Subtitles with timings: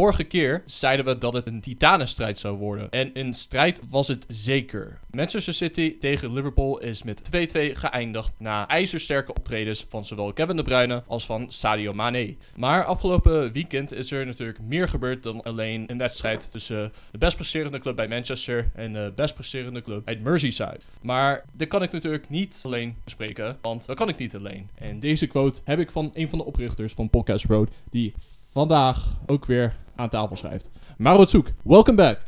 [0.00, 2.90] vorige keer zeiden we dat het een titanenstrijd zou worden.
[2.90, 4.98] En in strijd was het zeker.
[5.10, 7.28] Manchester City tegen Liverpool is met 2-2
[7.74, 12.36] geëindigd na ijzersterke optredens van zowel Kevin De Bruyne als van Sadio Mane.
[12.56, 17.36] Maar afgelopen weekend is er natuurlijk meer gebeurd dan alleen een wedstrijd tussen de best
[17.36, 20.80] presterende club bij Manchester en de best presterende club uit Merseyside.
[21.02, 24.68] Maar dit kan ik natuurlijk niet alleen bespreken, want dat kan ik niet alleen.
[24.74, 28.14] En deze quote heb ik van een van de oprichters van Podcast Road, die
[28.50, 30.70] vandaag ook weer aan tafel schrijft.
[30.98, 32.18] Maurits Zoek, welcome back.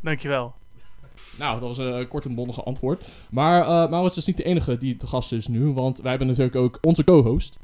[0.00, 0.54] Dankjewel.
[1.38, 3.08] Nou, dat was een kort en bondige antwoord.
[3.30, 6.28] Maar eh Maurits is niet de enige die te gast is nu, want wij hebben
[6.28, 7.58] natuurlijk ook onze co-host.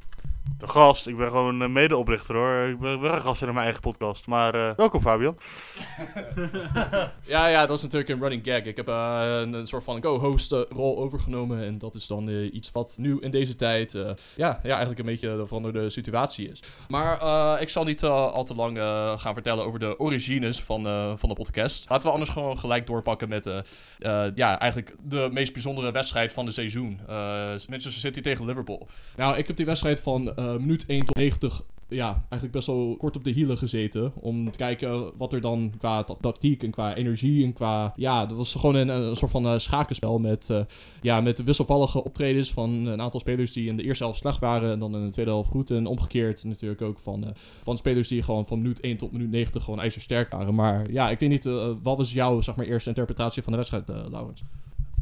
[0.58, 2.68] De gast, ik ben gewoon een medeoprichter hoor.
[2.68, 4.26] Ik ben, ben een gast in mijn eigen podcast.
[4.26, 5.36] Maar eh, welkom Fabian.
[7.24, 8.62] Ja, ja, dat is natuurlijk een running gag.
[8.64, 12.28] Ik heb eh, een, een soort van co-host eh, rol overgenomen en dat is dan
[12.28, 15.90] eh, iets wat nu in deze tijd, eh, ja, ja, eigenlijk een beetje de veranderde
[15.90, 16.62] situatie is.
[16.88, 20.62] Maar eh, ik zal niet eh, al te lang eh, gaan vertellen over de origines
[20.62, 21.88] van, eh, van de podcast.
[21.88, 23.58] Laten we anders gewoon gelijk doorpakken met eh,
[23.98, 27.00] eh, ja, eigenlijk de meest bijzondere wedstrijd van de seizoen.
[27.08, 27.14] Eh,
[27.46, 28.88] Manchester City tegen Liverpool.
[29.16, 32.96] Nou, ik heb die wedstrijd van eh, minuut 1 tot 90 ja, eigenlijk best wel
[32.98, 34.12] kort op de hielen gezeten.
[34.14, 37.92] Om te kijken wat er dan qua ta- tactiek en qua energie en qua...
[37.96, 40.60] Ja, dat was gewoon een, soort van eh, schakenspel met, eh,
[41.00, 44.72] ja, met wisselvallige optredens van een aantal spelers die in de eerste helft slecht waren
[44.72, 45.70] en dan in de tweede helft goed.
[45.70, 49.64] En omgekeerd natuurlijk ook van, van spelers die gewoon van minuut 1 tot minuut 90
[49.64, 50.54] gewoon ijzersterk waren.
[50.54, 51.44] Maar ja, ik weet niet,
[51.82, 54.42] wat was jouw zeg maar, eerste interpretatie van de wedstrijd, Laurens?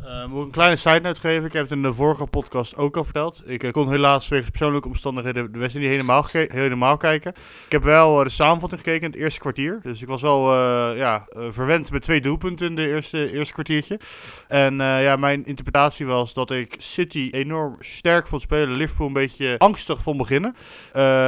[0.04, 1.44] Eh, moet ik een kleine side note geven?
[1.44, 3.42] Ik heb het in de vorige podcast ook al verteld.
[3.46, 7.33] Ik eh, kon helaas wegens persoonlijke omstandigheden de wedstrijd niet helemaal, helemaal kijken.
[7.64, 9.80] Ik heb wel eh, de samenvatting gekeken in het eerste kwartier.
[9.83, 10.55] Dus ik was wel
[10.95, 14.00] ja, verwend met twee doelpunten in de eerste, eerste kwartiertje.
[14.48, 18.77] En ja, mijn interpretatie was dat ik City enorm sterk vond spelen.
[18.77, 20.55] Liverpool een beetje angstig vond beginnen.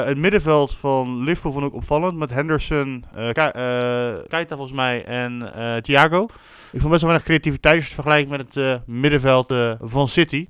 [0.04, 2.16] Het middenveld van Liverpool vond ik opvallend.
[2.16, 5.52] Met Henderson, Ke- Keita volgens mij en
[5.82, 6.26] Thiago.
[6.72, 10.46] Ik vond best wel weinig creativiteit als het met het eh, middenveld eh, van City.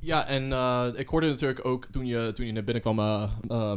[0.00, 2.96] Ja, en eh, ik hoorde natuurlijk ook toen je, toen je naar binnen kwam,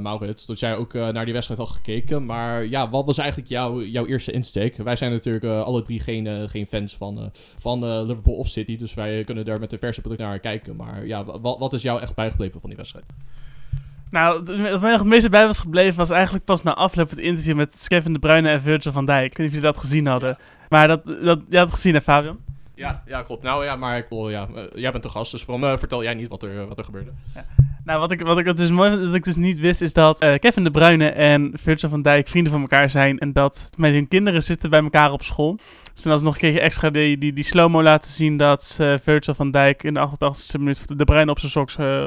[0.02, 2.26] Maurits, dat jij ook naar die wedstrijd had gekeken.
[2.26, 4.78] Maar ja, wat was eigenlijk jouw, jouw eerste insteek?
[4.78, 7.26] Wij zijn natuurlijk alle drie geen, geen fans van, eh,
[7.58, 10.76] van eh, Liverpool of City, dus wij kunnen daar met de verse blik naar kijken.
[10.76, 13.06] Maar ja, wa- wat, wat is jou echt bijgebleven van die wedstrijd?
[14.12, 17.10] Nou, het- wat mij nog het meeste bij was gebleven was eigenlijk pas na afloop
[17.10, 19.32] het interview met Kevin De Bruyne en Virgil van Dijk.
[19.32, 20.38] Ik weet niet of jullie dat gezien hadden.
[20.70, 22.38] Maar dat, dat, jij had het gezien hè Fabian?
[22.76, 23.44] Ja, ja klopt.
[23.44, 26.04] Nou ja, maar ik bedoel, ja, eh, jij bent de gast, dus waarom eh, vertel
[26.04, 27.12] jij niet wat er, wat er gebeurde?
[27.86, 30.40] Nou, wat ik, wat ik dus mooi dat ik dus niet wist, is dat eh,
[30.40, 33.20] Kevin De Bruyne en Virgil van Dijk vrienden van elkaar zijn.
[33.20, 35.58] En dat met hun kinderen zitten bij elkaar op school.
[35.94, 38.94] Dus dan als nog een keertje extra die, die, die slow-mo laten zien dat eh,
[39.02, 42.06] Virgil van Dijk in de 88e minuut De Bruyne op zijn soks, eh,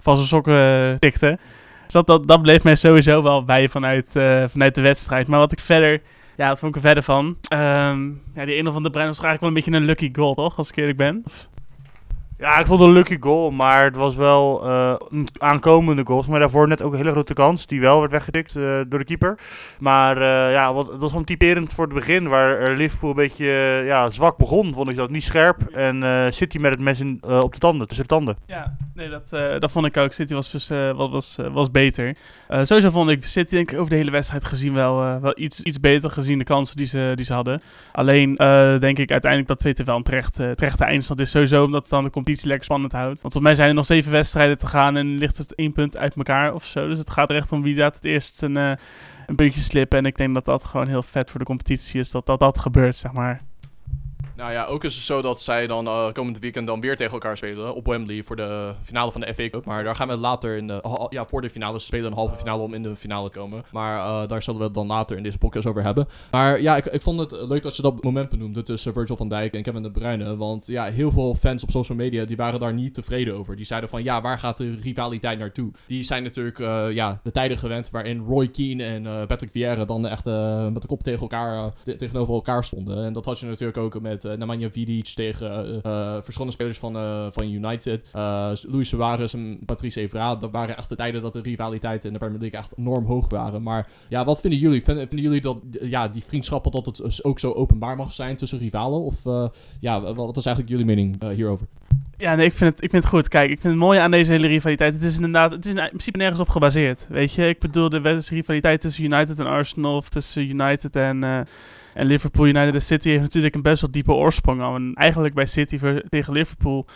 [0.00, 1.38] van zijn sokken eh, tikte.
[1.84, 5.26] Dus dat, dat, dat bleef mij sowieso wel bij vanuit, eh, vanuit de wedstrijd.
[5.26, 6.00] Maar wat ik verder...
[6.36, 7.36] Ja, wat vond ik er verder van?
[7.48, 10.34] Ehm, ja, die ene van De Bruyne was eigenlijk wel een beetje een lucky goal,
[10.34, 10.56] toch?
[10.56, 11.24] Als ik eerlijk ben.
[12.38, 16.24] Ja, ik vond het een lucky goal, maar het was wel eh, een aankomende goal.
[16.28, 19.04] Maar daarvoor net ook een hele grote kans, die wel werd weggedikt eh, door de
[19.04, 19.38] keeper.
[19.78, 23.46] Maar eh, ja, wat, het was gewoon typerend voor het begin, waar Liverpool een beetje
[23.84, 24.74] ja, zwak begon.
[24.74, 25.62] Vond ik dat niet scherp.
[25.62, 28.36] En City met het mes in, op de tanden, tussen de tanden.
[28.46, 29.28] Ja, nee, dat,
[29.60, 30.12] dat vond ik ook.
[30.12, 32.16] City was, dus, was, was, beter.
[32.48, 36.38] Sowieso vond ik City over de hele wedstrijd gezien wel, wel iets, iets beter gezien
[36.38, 37.62] de kansen die ze, die ze hadden.
[37.92, 38.34] Alleen
[38.80, 41.30] denk ik uiteindelijk dat Twitter wel een terecht, terechte eindstand is.
[41.30, 43.20] Sowieso omdat het dan de competitie lekker spannend houdt.
[43.20, 45.96] Want volgens mij zijn er nog zeven wedstrijden te gaan en ligt het één punt
[45.96, 46.88] uit elkaar of zo.
[46.88, 48.72] Dus het gaat er echt om wie laat het eerst een, eh,
[49.26, 49.98] een puntje slippen.
[49.98, 52.58] En ik denk dat dat gewoon heel vet voor de competitie is dat dat, dat
[52.58, 53.40] gebeurt, zeg maar.
[54.36, 57.12] Nou ja, ook is het zo dat zij dan eh, komend weekend dan weer tegen
[57.12, 59.64] elkaar spelen op Wembley voor de finale van de FA Cup.
[59.64, 62.36] Maar daar gaan we later in de, ha- ja, voor de finale spelen, een halve
[62.36, 63.64] finale om in de finale te komen.
[63.72, 66.08] Maar eh, daar zullen we het dan later in deze podcast over hebben.
[66.30, 69.28] Maar ja, ik, ik vond het leuk dat je dat moment benoemde tussen Virgil van
[69.28, 70.36] Dijk en Kevin De Bruyne.
[70.36, 73.56] Want ja, heel veel fans op social media die waren daar niet tevreden over.
[73.56, 75.70] Die zeiden van ja, waar gaat de rivaliteit naartoe?
[75.86, 80.06] Die zijn natuurlijk eh, ja, de tijden gewend waarin Roy Keane en Patrick Vieira dan
[80.06, 80.24] echt
[80.72, 83.04] met de kop tegen elkaar, te- tegenover elkaar stonden.
[83.04, 86.92] En dat had je natuurlijk ook met uh, Nemanja Vidic tegen uh, verschillende spelers van,
[87.32, 88.08] van United.
[88.12, 90.36] Luis Suarez en Patrice Evra.
[90.36, 93.28] Dat waren echt de tijden dat de rivaliteiten in de Premier League echt enorm hoog
[93.28, 93.62] waren.
[93.62, 94.82] Maar ja, wat vinden jullie?
[94.84, 99.00] Vinden, jullie dat ja, die vriendschappen dat het ook zo openbaar mag zijn tussen rivalen?
[99.00, 99.22] Of
[99.80, 101.66] ja, wat is eigenlijk jullie mening hierover?
[102.16, 103.28] Ja, nee, ik vind, het, ik vind het goed.
[103.28, 104.94] Kijk, ik vind het mooie aan deze hele rivaliteit.
[104.94, 107.06] Het is inderdaad, het is in principe nergens op gebaseerd.
[107.08, 111.38] Weet je, ik bedoel, de rivaliteit tussen United en Arsenal, of tussen United en, uh,
[111.94, 114.62] en Liverpool, United en City, heeft natuurlijk een best wel diepe oorsprong.
[114.76, 116.86] En eigenlijk bij City tegen Liverpool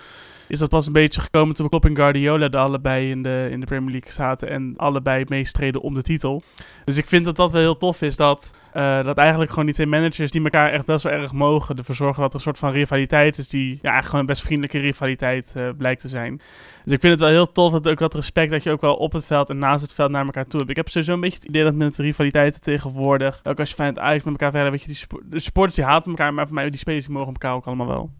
[0.48, 3.60] is dat pas een beetje gekomen toen Klopp en Guardiola er allebei in de, in
[3.60, 6.42] de Premier League zaten en allebei meestreden om de titel.
[6.84, 9.74] Dus ik vind dat dat wel heel tof is dat, uh, dat eigenlijk gewoon die
[9.74, 12.58] twee managers die elkaar echt best wel erg mogen, ervoor zorgen dat er een soort
[12.58, 16.40] van rivaliteit is die ja, eigenlijk gewoon een best vriendelijke rivaliteit uh, blijkt te zijn.
[16.84, 18.94] Dus ik vind het wel heel tof dat ook dat respect dat je ook wel
[18.94, 20.70] op het veld en naast het veld naar elkaar toe hebt.
[20.70, 23.74] Ik heb sowieso een beetje het idee dat met de rivaliteiten tegenwoordig, ook als je
[23.74, 26.54] fijn uit met elkaar verder, weet je, die de supporters die haten elkaar, maar voor
[26.54, 28.10] mij die spelers die mogen elkaar ook allemaal wel.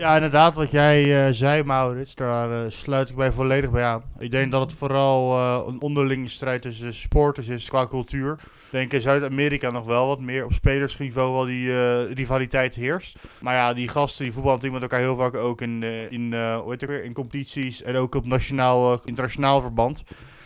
[0.00, 4.02] Ja, inderdaad, wat jij uh, zei, Maurits, daar uh, sluit ik mij volledig bij aan.
[4.18, 8.32] Ik denk dat het vooral uh, een onderlinge strijd tussen sporters is qua cultuur.
[8.42, 13.18] Ik denk in Zuid-Amerika nog wel wat meer op spelersniveau wel die rivaliteit heerst.
[13.40, 16.70] Maar ja, die gasten die voetballen natuurlijk met elkaar heel vaak ook in, in, hoe
[16.70, 20.02] heet het weer, in competities en ook op nationaal, internationaal verband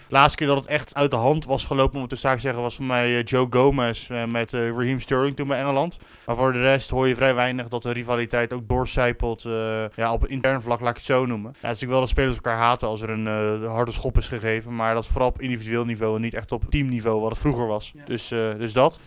[0.09, 2.77] laatste keer dat het echt uit de hand was gelopen, moet ik zaak zeggen, was
[2.77, 5.99] voor mij eh, Joe Gomez uh, met uh, Raheem Sterling toen bij Engeland.
[6.27, 10.13] Maar voor de rest hoor je vrij weinig dat de rivaliteit ook doorcijpelt uh, ja,
[10.13, 11.51] op intern vlak, laat ik het zo noemen.
[11.51, 14.29] Ja, het is natuurlijk wel dat spelers elkaar haten als er een harde schop is
[14.29, 17.39] gegeven, maar dat is vooral op individueel niveau en niet echt op teamniveau, wat het
[17.39, 17.93] vroeger was.
[17.95, 18.05] Ja.
[18.05, 19.01] Dus, dus dat.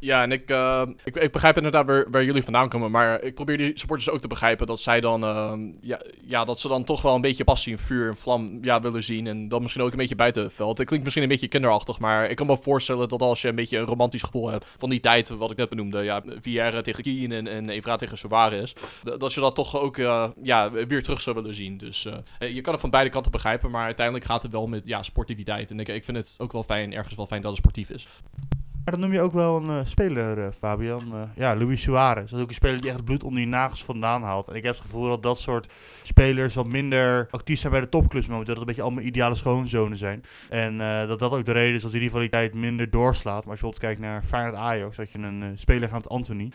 [0.00, 2.90] Ja, en ik, uh, ik, ik, begrijp inderdaad waar, waar, jullie vandaan komen.
[2.90, 6.60] Maar ik probeer die supporters ook te begrijpen dat zij dan, uh, ja, ja, dat
[6.60, 9.26] ze dan toch wel een beetje passie en vuur en vlam ja, willen zien.
[9.26, 10.78] En dan misschien ook een beetje buiten het veld.
[10.78, 13.54] Het klinkt misschien een beetje kinderachtig, maar ik kan me voorstellen dat als je een
[13.54, 16.22] beetje een romantisch gevoel hebt van die tijd, wat ik net benoemde, ja,
[16.82, 18.72] tegen Kien en, en Evra tegen Suarez,
[19.18, 21.78] dat je dat toch ook uh, ja, weer terug zou willen zien.
[21.78, 22.06] Dus
[22.38, 25.02] eh, je kan het van beide kanten begrijpen, maar uiteindelijk gaat het wel met ja,
[25.02, 25.70] sportiviteit.
[25.70, 28.06] En ik, ik vind het ook wel fijn, ergens wel fijn dat het sportief is.
[28.84, 31.04] Maar dan noem je ook wel een uh, speler, uh, Fabian.
[31.12, 32.30] Uh, ja, Luis Suarez.
[32.30, 34.48] Dat is ook een speler die echt bloed onder die nagels vandaan haalt.
[34.48, 35.72] En ik heb het gevoel dat dat soort
[36.02, 38.54] spelers wat minder actief zijn bij de topclubs momenteel.
[38.54, 40.22] Dat het een beetje allemaal ideale schoonzonen zijn.
[40.48, 40.78] En
[41.08, 43.44] dat dat ook de reden is dat die rivaliteit minder doorslaat.
[43.44, 46.52] Maar als je bijvoorbeeld kijkt naar Feyenoord Ajax, dat je een speler gaat Anthony.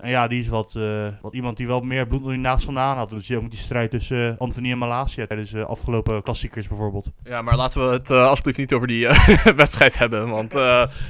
[0.00, 0.78] en ja, die is wat,
[1.20, 3.10] wat iemand die wel meer bloed onder die nagels vandaan had.
[3.10, 7.10] Dus je ook met die strijd tussen Anthony en Malasia tijdens de afgelopen klassiekers bijvoorbeeld.
[7.24, 9.06] Ja, maar laten we het alsjeblieft niet over die
[9.56, 10.28] wedstrijd hebben.
[10.28, 10.52] Want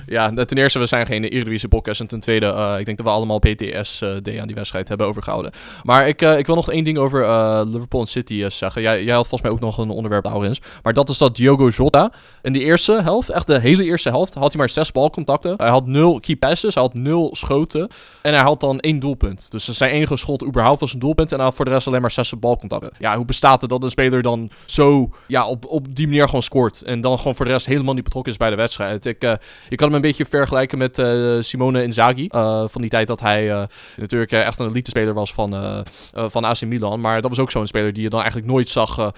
[0.07, 2.01] ja, ten eerste, we zijn geen Eredivisie podcast.
[2.01, 5.07] En ten tweede, uh, ik denk dat we allemaal PTS uh, aan die wedstrijd hebben
[5.07, 5.53] overgehouden.
[5.83, 7.21] Maar ik, ik wil nog één ding over
[7.67, 8.83] Liverpool en City zeggen.
[8.83, 10.61] Jij, jij had volgens mij ook nog een onderwerp, Aurens.
[10.83, 14.35] Maar dat is dat Diogo Jota in die eerste helft, echt de hele eerste helft,
[14.35, 15.55] had hij maar zes balcontacten.
[15.57, 17.89] Hij had nul key passes, hij had nul schoten.
[18.23, 19.51] En hij had dan één doelpunt.
[19.51, 21.31] Dus zijn enige schot überhaupt was een doelpunt.
[21.31, 22.93] En hij had voor de rest alleen maar zes balcontacten.
[22.99, 26.43] Ja, hoe bestaat het dat een speler dan zo ja, op, op die manier gewoon
[26.43, 26.83] scoort.
[26.83, 29.05] En dan gewoon voor de rest helemaal niet betrokken is bij de wedstrijd.
[29.05, 29.23] Ik,
[29.69, 32.29] ik kan hem een beetje vergelijken met uh, Simone Inzaghi.
[32.31, 33.63] Uh, van die tijd dat hij uh,
[33.97, 37.01] natuurlijk echt een elite speler was van, van AC Milan.
[37.01, 39.13] Maar dat was ook zo'n speler die je dan eigenlijk nooit zag,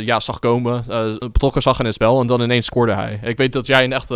[0.00, 0.84] ja, zag komen.
[1.18, 3.20] betrokken zag in het spel en dan ineens scoorde hij.
[3.22, 4.08] Ik weet dat jij een echt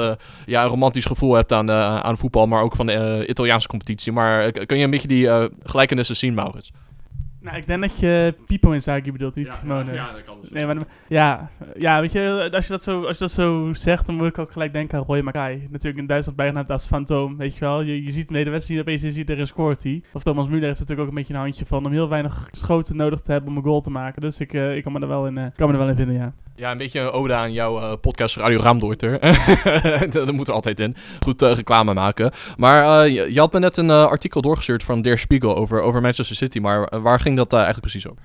[0.47, 4.13] ja, een romantisch gevoel hebt aan, aan voetbal, maar ook van de Italiaanse competitie.
[4.13, 5.29] Maar kun je een beetje die
[5.63, 6.71] gelijkenissen zien, Maurits?
[7.41, 9.93] Nou, ik denk dat je Pipo Inzaghi bedoelt, niet ja, Simone.
[9.93, 10.51] Ja, dat kan dus.
[10.51, 10.77] Nee, maar,
[11.09, 14.27] ja, ja, weet je, als je, dat zo, als je dat zo zegt, dan moet
[14.27, 15.69] ik ook gelijk denken aan Roy Makai.
[15.71, 17.81] Natuurlijk in Duitsland bijgenaamd als Fantoom, weet je wel.
[17.81, 20.03] Je, je ziet hem de wedstrijd, opeens je ziet er een scoort hij.
[20.13, 22.97] Of Thomas Müller heeft natuurlijk ook een beetje een handje van om heel weinig schoten
[22.97, 24.23] nodig te hebben om een goal te maken.
[24.23, 25.97] Dus ik, uh, ik kan, me er wel in, uh, kan me er wel in
[25.97, 26.33] vinden, ja.
[26.61, 29.21] Ja, een beetje een ode aan jouw uh, podcast Radio Raamdoorter.
[30.11, 30.97] dat moet er altijd in.
[31.21, 32.33] Goed uh, reclame maken.
[32.57, 36.37] Maar uh, je, had me net een artikel doorgestuurd van Der Spiegel over, over Manchester
[36.37, 36.59] City.
[36.59, 38.23] Maar waar ging dat eigenlijk precies over?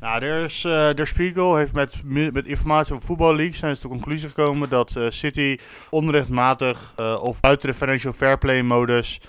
[0.00, 0.60] Nou, Der, is,
[0.94, 4.96] Der Spiegel heeft met, met informatie over voetballeaks zijn ze tot de conclusie gekomen dat
[5.08, 5.58] City
[5.90, 9.20] onrechtmatig of buiten de financial fair play modus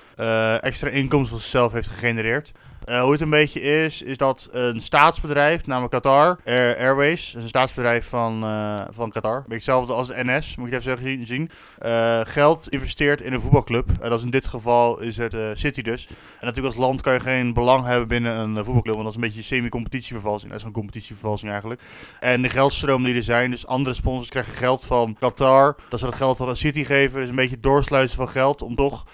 [0.62, 2.52] extra inkomsten voor zichzelf heeft gegenereerd.
[2.86, 7.44] Uh, hoe het een beetje is, is dat een staatsbedrijf, namelijk Qatar Air, Airways, is
[7.44, 11.26] een staatsbedrijf van, uh, van Qatar, een beetje hetzelfde als NS, moet je even zeggen,
[11.26, 11.50] zien,
[11.86, 13.88] uh, geld investeert in een voetbalclub.
[14.02, 16.08] En dat is in dit geval is het City dus.
[16.08, 19.16] En natuurlijk als land kan je geen belang hebben binnen een voetbalclub, want dat is
[19.16, 20.52] een beetje semi-competitievervalsing.
[20.52, 21.82] Dat is een competitievervalsing eigenlijk.
[22.20, 26.06] En de geldstromen die er zijn, dus andere sponsors krijgen geld van Qatar, dat ze
[26.06, 29.06] dat geld aan City geven, dus een beetje doorsluizen van geld om toch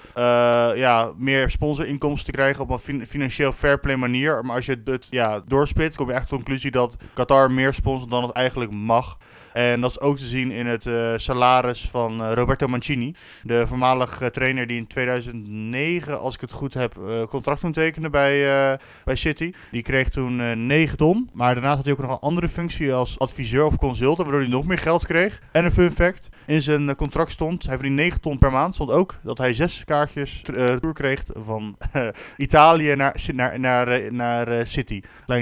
[0.76, 4.46] ja, meer sponsorinkomsten te krijgen op een fin financieel fair play manier.
[4.46, 7.74] Maar als je het ja, doorspit, kom je echt tot de conclusie dat Qatar meer
[7.74, 9.18] sponsort dan het eigenlijk mag.
[9.56, 13.14] En dat is ook te zien in het eh, salaris van eh, Roberto Mancini.
[13.44, 18.10] De voormalige trainer die in 2009, als ik het goed heb, eh, contract toen tekende
[18.10, 19.54] bij, eh, bij City.
[19.72, 21.30] Die kreeg toen eh 9 ton.
[21.34, 24.50] Maar daarnaast had hij ook nog een andere functie als adviseur of consultant, waardoor hij
[24.50, 25.42] nog meer geld kreeg.
[25.52, 28.74] En een fun fact, in zijn eh, contract stond, hij verdient 9 ton per maand,
[28.74, 32.08] stond ook dat hij zes kaartjes tour kreeg van eh,
[32.38, 35.02] Italië naar, naar, naar, eh, naar eh, City.
[35.28, 35.38] Eh,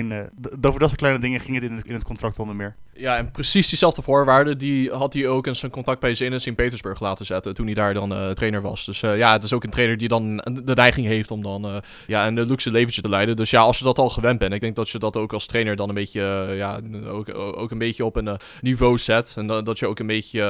[0.62, 2.76] over dat soort kleine dingen ging het in het, in het contract onder meer.
[2.94, 7.00] Ja, en precies diezelfde voorwaarden, die had hij ook in zijn contact bij Zenit Sint-Petersburg
[7.00, 8.86] laten zetten toen hij daar dan eh, trainer was.
[8.86, 11.66] Dus eh, ja, het is ook een trainer die dan de neiging heeft om dan
[11.66, 11.76] eh,
[12.08, 13.36] ja, een luxe leventje te leiden.
[13.36, 15.46] Dus ja, als je dat al gewend bent, ik denk dat je dat ook als
[15.46, 19.34] trainer dan een beetje, ja, ook, ook een beetje op een niveau zet.
[19.38, 20.44] En dat, je ook een beetje,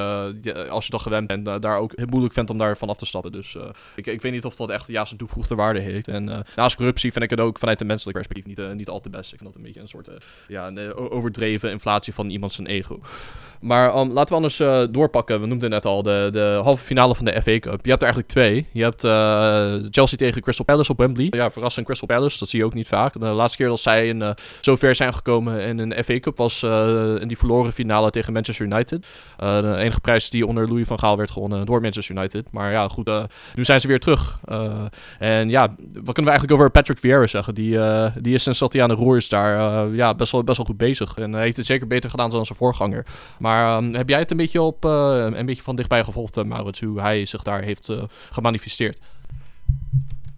[0.70, 3.32] als je dat gewend bent, daar ook moeilijk vindt om daar vanaf te stappen.
[3.32, 3.58] Dus
[3.96, 6.08] ik, ik weet niet of dat echt ja, zijn toegevoegde waarde heeft.
[6.08, 9.10] En naast corruptie vind ik het ook vanuit een menselijk perspectief niet, niet al te
[9.10, 9.32] best.
[9.32, 10.10] Ik vind dat een beetje een soort
[10.48, 13.02] ja, een, overdreven inflatie van iemand zijn ego.
[13.62, 15.42] Maar um, laten we anders eh, doorpakken.
[15.42, 17.86] We noemden net al de, de halve finale van de FA Cup.
[17.86, 18.68] Je hebt er eigenlijk twee.
[18.72, 21.28] Je hebt eh, Chelsea tegen Crystal Palace op Wembley.
[21.30, 22.40] Ja, verrassing Crystal Palace.
[22.40, 23.20] Dat zie je ook niet vaak.
[23.20, 24.30] De laatste keer dat zij in, eh,
[24.62, 28.34] zo ver zijn gekomen in een FA Cup was eh, in die verloren finale tegen
[28.34, 29.08] Manchester United.
[29.38, 32.52] Eh, de enige prijs die onder Louis van Gaal werd gewonnen door Manchester United.
[32.52, 33.08] Maar ja, goed.
[33.08, 33.24] eh,
[33.56, 34.40] nu zijn ze weer terug.
[34.46, 34.72] Eh,
[35.20, 35.62] en ja,
[35.94, 37.56] wat kunnen we eigenlijk over Patrick Vieira zeggen?
[37.56, 39.58] Die, eh, die is sinds dat hij aan de roer is daar
[39.88, 41.14] eh, ja, best, wel, best wel goed bezig.
[41.16, 43.06] En hij heeft het zeker beter gedaan dan zijn voorganger.
[43.40, 46.44] Maar ehm, heb jij het een beetje, op, eh, een beetje van dichtbij gevolgd, uh,
[46.44, 47.98] Maurits, hoe hij zich daar heeft uh,
[48.32, 49.00] gemanifesteerd?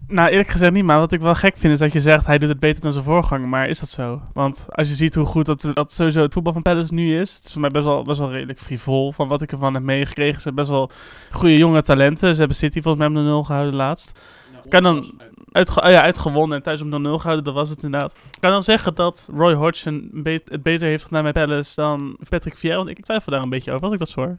[0.08, 2.38] Nou, eerlijk gezegd niet, maar wat ik wel gek vind is dat je zegt hij
[2.38, 3.48] doet het beter dan zijn voorganger.
[3.48, 4.22] Maar is dat zo?
[4.32, 7.34] Want als je ziet hoe goed dat, dat sowieso het voetbal van Palace nu is,
[7.34, 9.82] het is voor mij best wel, best wel redelijk frivol van wat ik ervan heb
[9.82, 10.40] meegekregen.
[10.40, 10.90] Ze hebben best wel
[11.30, 12.32] goede jonge talenten.
[12.32, 14.12] Ze hebben City volgens mij op de 0 gehouden laatst.
[14.68, 15.20] Kan dan
[15.52, 18.16] oh ja, uitgewonnen en thuis op 0-0 gehouden, dat was het inderdaad.
[18.40, 22.76] Kan dan zeggen dat Roy Hodgson het beter heeft gedaan bij Palace dan Patrick Vieira?
[22.76, 24.38] Want ik twijfel daar een beetje over, als ik dat zo hoor.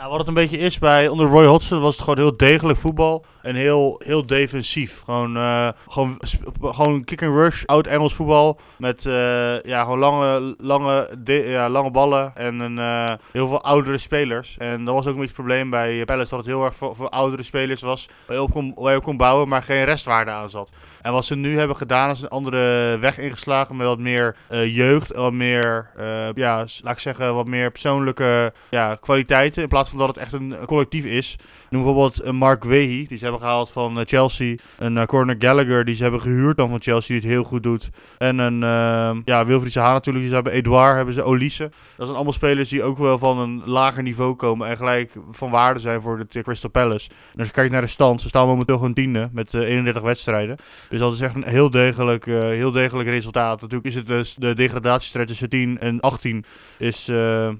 [0.00, 2.78] Nou, wat het een beetje is bij onder Roy Hodgson was het gewoon heel degelijk
[2.78, 5.00] voetbal en heel, heel defensief.
[5.04, 6.20] Gewoon, uh, gewoon,
[6.60, 11.90] gewoon kick and rush, oud Engels voetbal met uh, ja, gewoon lange, lange, ja, lange
[11.90, 14.56] ballen en een, uh, heel veel oudere spelers.
[14.58, 16.96] En dat was ook een beetje het probleem bij Palace dat het heel erg voor,
[16.96, 19.84] voor oudere spelers was waar je, op kon, waar je op kon bouwen, maar geen
[19.84, 20.72] restwaarde aan zat.
[21.02, 25.12] En wat ze nu hebben gedaan is een andere weg ingeslagen met wat meer jeugd
[25.12, 25.90] en wat meer,
[26.34, 30.32] ja, laat ik zeggen, wat meer persoonlijke ja, kwaliteiten in plaats van dat het echt
[30.32, 31.36] een, een collectief is.
[31.70, 34.54] Noem bijvoorbeeld een Mark Wehi, die ze hebben gehaald van uh, Chelsea.
[34.78, 37.90] Een Corner Gallagher, die ze hebben gehuurd dan van Chelsea, die het heel goed doet.
[38.18, 41.70] En een, uh, ja, Wilfried Zaha natuurlijk, die ze hebben Edouard, hebben ze Olise.
[41.96, 45.50] Dat zijn allemaal spelers die ook wel van een lager niveau komen en gelijk van
[45.50, 47.08] waarde zijn voor de Crystal Palace.
[47.32, 50.56] En als je kijkt naar de stand, ze staan momenteel gewoon tiende met 31 wedstrijden.
[50.88, 53.60] Dus dat is echt een heel degelijk, heel degelijk resultaat.
[53.60, 56.44] Natuurlijk is het dus de degradatiestrijd tussen 10 en 18
[56.78, 57.06] is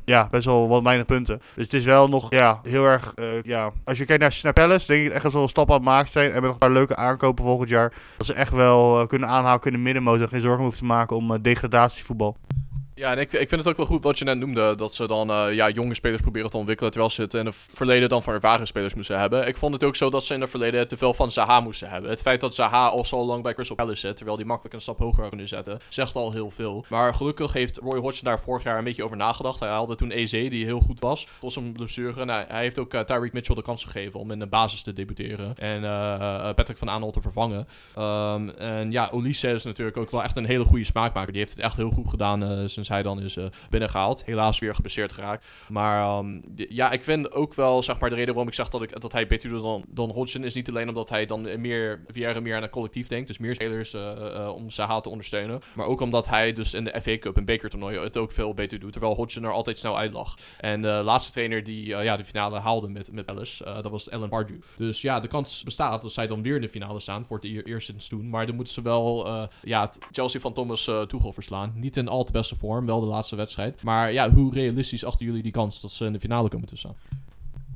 [0.05, 1.41] ja, best wel wat weinig punten.
[1.55, 4.55] Dus het is wel nog ja, heel erg, uh, ja, als je kijkt naar Snap
[4.55, 6.27] Palace, denk ik echt dat ze een stap aan het maken zijn.
[6.27, 7.93] En met nog een paar leuke aankopen volgend jaar.
[8.17, 10.29] Dat ze echt wel kunnen aanhouden, kunnen middenmotor.
[10.29, 12.37] Geen zorgen hoeven te maken om degradatievoetbal.
[13.01, 14.75] Ja, en ik, ik vind het ook wel goed wat je net noemde.
[14.75, 16.93] Dat ze dan uh, ja, jonge spelers proberen te ontwikkelen.
[16.93, 19.47] Terwijl ze het in het verleden dan van ervaren spelers moesten hebben.
[19.47, 21.89] Ik vond het ook zo dat ze in het verleden te veel van Zaha moesten
[21.89, 22.11] hebben.
[22.11, 24.17] Het feit dat Zaha al zo lang bij Crystal Palace zit.
[24.17, 25.81] Terwijl die makkelijk een stap hoger kunnen zetten.
[25.89, 26.85] Zegt al heel veel.
[26.89, 29.61] Maar gelukkig heeft Roy Hodgson daar vorig jaar een beetje over nagedacht.
[29.61, 31.27] Hij haalde toen EZ, die heel goed was.
[31.41, 32.25] Tot zijn blessure.
[32.25, 34.93] Nou, hij heeft ook uh, Tyreek Mitchell de kans gegeven om in de basis te
[34.93, 35.57] debuteren.
[35.57, 37.67] En uh, Patrick van Aanholt te vervangen.
[37.99, 41.33] Um, en ja, Olise is natuurlijk ook wel echt een hele goede smaakmaker.
[41.33, 43.39] Die heeft het echt heel goed gedaan sinds hij dan is
[43.71, 44.25] binnengehaald.
[44.25, 45.47] Helaas weer geblesseerd geraakt.
[45.69, 48.83] Maar um, ja, ik vind ook wel, zeg maar, de reden waarom ik zeg dat,
[48.83, 52.05] ik, dat hij beter doet dan, dan Hodgson is niet alleen omdat hij dan meer,
[52.07, 53.27] Vieira meer aan het collectief denkt.
[53.27, 55.61] Dus meer spelers uh, uh, om Zaha te ondersteunen.
[55.75, 58.81] Maar ook omdat hij dus in de FA Cup en bekertoernooi het ook veel beter
[58.81, 58.93] doet.
[58.93, 60.35] Terwijl Hodgson er altijd snel uit lag.
[60.59, 64.61] En de laatste trainer die ja, de finale haalde met, met dat was Ellen Pardew.
[64.77, 67.47] Dus ja, de kans bestaat dat zij dan weer in de finale staan voor het
[67.47, 68.29] e eerst sinds toen.
[68.29, 71.73] Maar dan moeten ze wel ja, Chelsea van Thomas Tuchel verslaan.
[71.75, 73.83] Niet in al te beste vorm, wel de laatste wedstrijd.
[73.83, 76.77] Maar ja, hoe realistisch achten jullie die kans dat ze in de finale komen te
[76.77, 76.95] staan?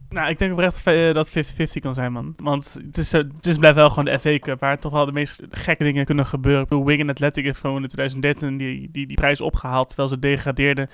[0.08, 1.32] Nou, ik denk oprecht uh, dat 50-50
[1.80, 2.34] kan zijn, man.
[2.36, 5.04] Want het is, uh, het is blijft wel gewoon de FA Cup, waar toch wel
[5.04, 6.62] de meest gekke dingen kunnen gebeuren.
[6.68, 10.90] Bedoel, Wigan Athletic heeft gewoon in 2013 die, die, die prijs opgehaald, terwijl ze degradeerden.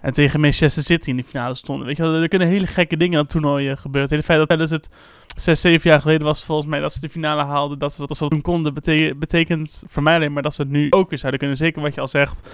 [0.00, 1.86] En tegen Manchester City in de finale stonden.
[1.86, 4.16] Weet je wel, er kunnen hele gekke dingen aan het toernooi gebeuren.
[4.16, 4.88] Het feit dat tijdens het
[5.36, 7.78] 6, 7 jaar geleden was volgens mij dat ze de finale haalden.
[7.78, 10.54] Dat ze dat, als ze dat toen konden, betekent, betekent voor mij alleen maar dat
[10.54, 11.56] ze het nu ook weer zouden kunnen.
[11.56, 12.48] Zeker wat je al zegt.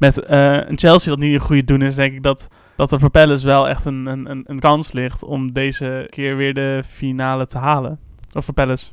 [0.00, 3.00] Met uh, een Chelsea dat niet een goede doen is, denk ik dat, dat er
[3.00, 7.46] voor Palace wel echt een, een, een kans ligt om deze keer weer de finale
[7.46, 7.98] te halen.
[8.32, 8.90] Of voor Palace.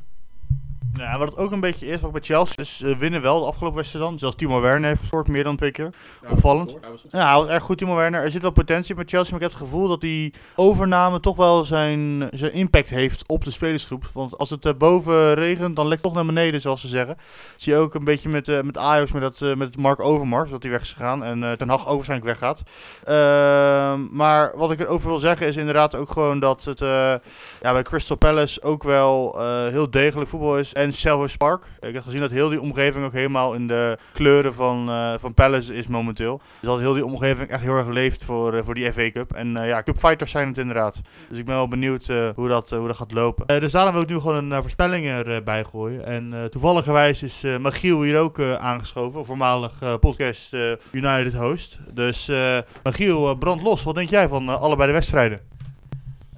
[0.98, 3.76] Ja, wat het ook een beetje is, wat bij Chelsea, uh, winnen wel de afgelopen
[3.76, 4.18] wedstrijd dan.
[4.18, 5.90] Zelfs Timo Werner heeft gescoord meer dan twee keer.
[6.30, 6.76] Opvallend.
[7.10, 8.22] Ja, hij was erg goed, Timo Werner.
[8.22, 11.36] Er zit wel potentie bij Chelsea, maar ik heb het gevoel dat die overname toch
[11.36, 14.06] wel zijn, zijn impact heeft op de spelersgroep.
[14.12, 17.16] Want als het uh, boven regent, dan lekt het toch naar beneden, zoals ze zeggen.
[17.56, 20.62] Zie je ook een beetje met, uh, met Ajax, met, dat, met Mark Overmars, dat
[20.62, 21.24] hij weg is gegaan.
[21.24, 22.62] En Ten Hag ook waarschijnlijk weggaat.
[23.04, 27.82] Ehm, maar wat ik erover wil zeggen is inderdaad ook gewoon dat het ja, bij
[27.82, 30.74] Crystal Palace ook wel heel degelijk voetbal is.
[30.74, 30.87] En
[31.36, 31.64] Park.
[31.80, 35.34] Ik heb gezien dat heel die omgeving ook helemaal in de kleuren van, uh, van
[35.34, 36.40] Palace is momenteel.
[36.60, 39.32] Dus dat heel die omgeving echt heel erg leeft voor, uh, voor die FA Cup.
[39.32, 41.00] En uh, ja, Cupfighters zijn het inderdaad.
[41.28, 43.60] Dus ik ben wel benieuwd hoe, dat, hoe dat gaat lopen.
[43.60, 46.04] dus daarom wil ik nu gewoon een voorspelling erbij gooien.
[46.04, 49.24] En toevalligerwijs is Magiel hier ook aangeschoven.
[49.24, 50.52] Voormalig podcast
[50.92, 51.78] United host.
[51.92, 52.30] Dus
[52.82, 53.82] Magiel, brand los.
[53.82, 55.57] Wat denk jij van allebei de wedstrijden?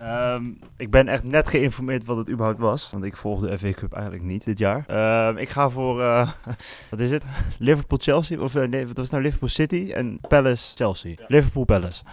[0.03, 2.91] Um, ik ben echt net geïnformeerd wat het überhaupt was.
[2.91, 4.85] Want ik volg de FA Cup eigenlijk niet dit jaar.
[5.29, 6.31] Um, ik ga voor, uh,
[6.91, 7.25] wat is het?
[7.59, 8.41] Liverpool-Chelsea?
[8.41, 11.11] Of uh, nee, wat was nou Liverpool City en Palace-Chelsea?
[11.17, 11.25] Ja.
[11.29, 12.03] Liverpool-Palace.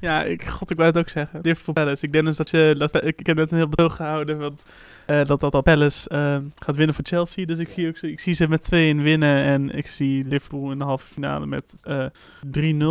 [0.00, 1.40] Ja, ik, god, ik wou het ook zeggen.
[1.42, 2.06] Liverpool Palace.
[2.06, 2.74] Ik denk dus dat je.
[2.78, 4.38] Dat, ik, ik heb net een heel betoog gehouden.
[4.38, 4.66] Want
[5.06, 7.44] uh, dat dat al Palace uh, gaat winnen voor Chelsea.
[7.44, 8.68] Dus ik, ik, ik zie ze met 2-1
[9.02, 9.44] winnen.
[9.44, 12.06] En ik zie Liverpool in de halve finale met uh,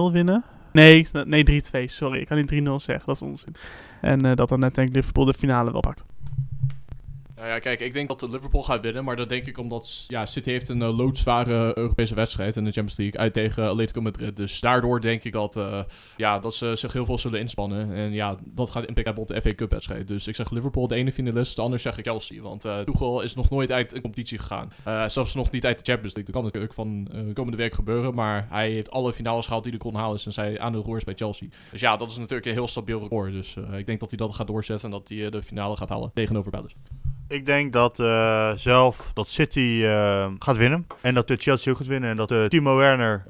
[0.10, 0.44] 3-0 winnen.
[0.72, 2.20] Nee, nee 3-2, sorry.
[2.20, 3.56] Ik kan niet 3-0 zeggen, dat is onzin.
[4.02, 6.06] En uh, dat dan net denk ik Liverpool de finale wel pakt.
[7.40, 9.04] Nou ja, kijk, ik denk dat Liverpool gaat winnen.
[9.04, 12.72] Maar dat denk ik omdat ja, City heeft een uh, loodzware Europese wedstrijd in de
[12.72, 14.36] Champions League uit tegen Atletico Madrid.
[14.36, 15.80] Dus daardoor denk ik dat, uh,
[16.18, 17.94] ja, dat ze zich heel veel zullen inspannen.
[17.94, 20.08] En ja, dat gaat impact hebben op de FA Cup wedstrijd.
[20.08, 22.42] Dus ik zeg Liverpool de ene finalist, de ander zeg ik Chelsea.
[22.42, 24.72] Want uh, Tuchel is nog nooit uit een competitie gegaan.
[25.10, 26.34] zelfs nog niet uit de Champions League.
[26.34, 28.14] Dat kan natuurlijk van komende week gebeuren.
[28.14, 31.02] Maar hij heeft alle finales gehaald die hij kon halen sinds hij aan de roer
[31.06, 31.48] bij Chelsea.
[31.72, 33.32] Dus ja, dat is natuurlijk een heel stabiel record.
[33.32, 36.12] Dus ik denk dat hij dat gaat doorzetten en dat hij de finale gaat halen
[36.14, 36.76] tegenover Palace.
[37.30, 40.88] Ik denk dat uh, zelf dat City uh, gaat winnen.
[41.02, 42.10] En dat de Chelsea ook gaat winnen.
[42.10, 43.24] En dat uh, Timo Werner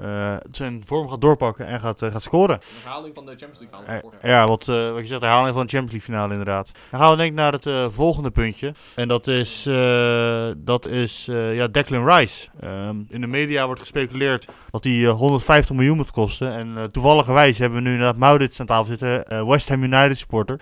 [0.51, 2.56] zijn vorm gaat doorpakken en gaat, gaat scoren.
[2.56, 4.15] Een herhaling van de Champions League finale.
[4.22, 6.72] ja, wat, wat je zegt, de herhaling van de Champions League finale inderdaad.
[6.89, 8.74] Dan gaan we denk ik naar het volgende puntje.
[8.96, 9.63] En dat is,
[10.58, 12.48] dat is ja, Declan Rice.
[12.60, 16.53] Ehm, in de media wordt gespeculeerd dat hij 150 miljoen moet kosten.
[16.53, 19.48] En toevallig hebben we nu inderdaad Maurits aan tafel zitten.
[19.48, 20.60] West Ham United supporter.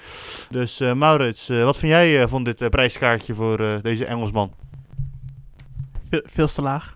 [0.50, 3.27] Dus Maurits, wat vind jij van dit prijskaartje?
[3.34, 4.52] Voor uh, deze Engelsman?
[6.10, 6.94] Veel, te laag.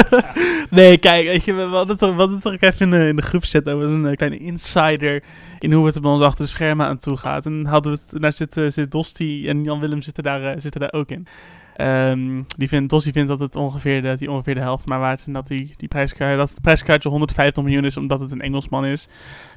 [0.70, 3.74] nee, kijk, weet je, we hadden het er, het er even in de, groep zitten
[3.74, 5.22] over een uh, kleine insider
[5.58, 7.46] in hoe het bij ons achter de schermen aan toe gaat.
[7.46, 10.80] En hadden we het, daar zit, uh, zit Dosti en Jan Willem zitten daar, zitten
[10.80, 11.26] daar ook in.
[11.80, 15.18] Um, die vindt, Dossi vindt dat het ongeveer de, die ongeveer de helft maar waard
[15.18, 15.26] is.
[15.26, 18.84] En dat, die, die prijskaart, dat het prijskaartje 150 miljoen is omdat het een Engelsman
[18.84, 19.08] is.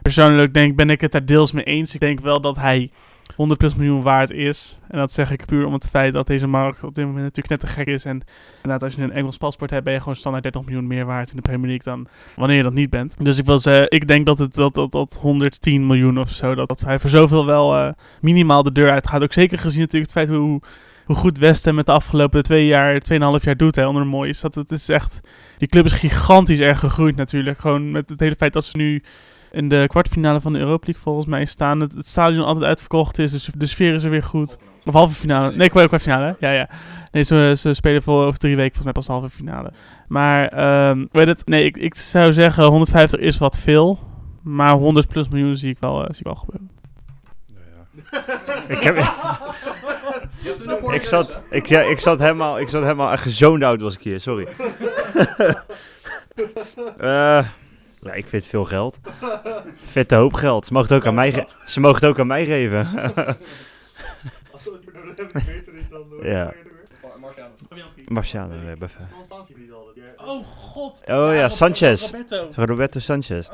[0.02, 1.93] Persoonlijk denk, ben ik het daar deels mee eens.
[1.93, 2.91] Ik denk wel dat hij
[3.36, 4.80] 100 plus miljoen waard is.
[4.88, 7.50] En dat zeg ik puur om het feit dat deze markt op dit moment natuurlijk
[7.50, 8.06] net te gek is.
[8.06, 8.22] En
[8.56, 11.30] inderdaad, als je een Engels paspoort hebt, ben je gewoon standaard 30 miljoen meer waard
[11.30, 13.15] in de Premier League dan wanneer je dat niet bent.
[13.20, 16.56] Dus ik wil zeggen, ik denk dat het dat, dat, dat 110 miljoen of zo,
[16.56, 17.91] dat, hij voor zoveel wel uh,
[18.22, 19.22] minimaal de deur uit gaat.
[19.22, 20.62] Ook zeker gezien natuurlijk het feit hoe,
[21.06, 24.41] hoe goed Westen met de afgelopen twee jaar, tweeënhalf jaar doet hè, onder mooi is.
[24.41, 25.20] Dat het is echt,
[25.58, 27.60] die club is gigantisch erg gegroeid natuurlijk.
[27.60, 29.04] Gewoon met het hele feit dat ze nu
[29.52, 31.80] in de kwartfinale van de Europa League volgens mij staan.
[31.80, 34.58] Het, stadion altijd uitverkocht is, dus de sfeer is er weer goed.
[34.86, 35.56] Of halve finale.
[35.56, 36.36] Nee, kwartfinale.
[36.40, 36.70] Ja, ja.
[37.12, 39.72] Nee, ze, ze spelen voor over drie weken volgens mij pas halve finale.
[40.08, 40.44] Maar,
[40.90, 44.00] um, weet het, nee, ik, ik zou zeggen 150 is wat veel.
[44.44, 46.70] Maar 100 plus miljoen zie ik wel, uh, zie ik wel gebeuren.
[48.68, 48.96] ik heb...
[51.06, 54.48] zat, ik, ja, ik zat helemaal, ik zat helemaal gezoned out was ik hier, sorry.
[57.02, 57.46] uh,
[58.02, 59.00] Ja, ik vind veel geld.
[59.84, 60.66] Vette hoop geld.
[60.66, 62.88] Ze mogen het ook aan mij, ze mogen het ook aan mij geven.
[64.54, 66.06] Als het beter is dan...
[66.22, 66.54] Ja.
[68.08, 68.54] Marciano.
[68.66, 68.90] hebben
[70.18, 71.02] Oh god.
[71.06, 72.12] Oh ja, Sanchez.
[72.56, 73.00] Roberto.
[73.00, 73.50] Sanchez.
[73.50, 73.54] Oh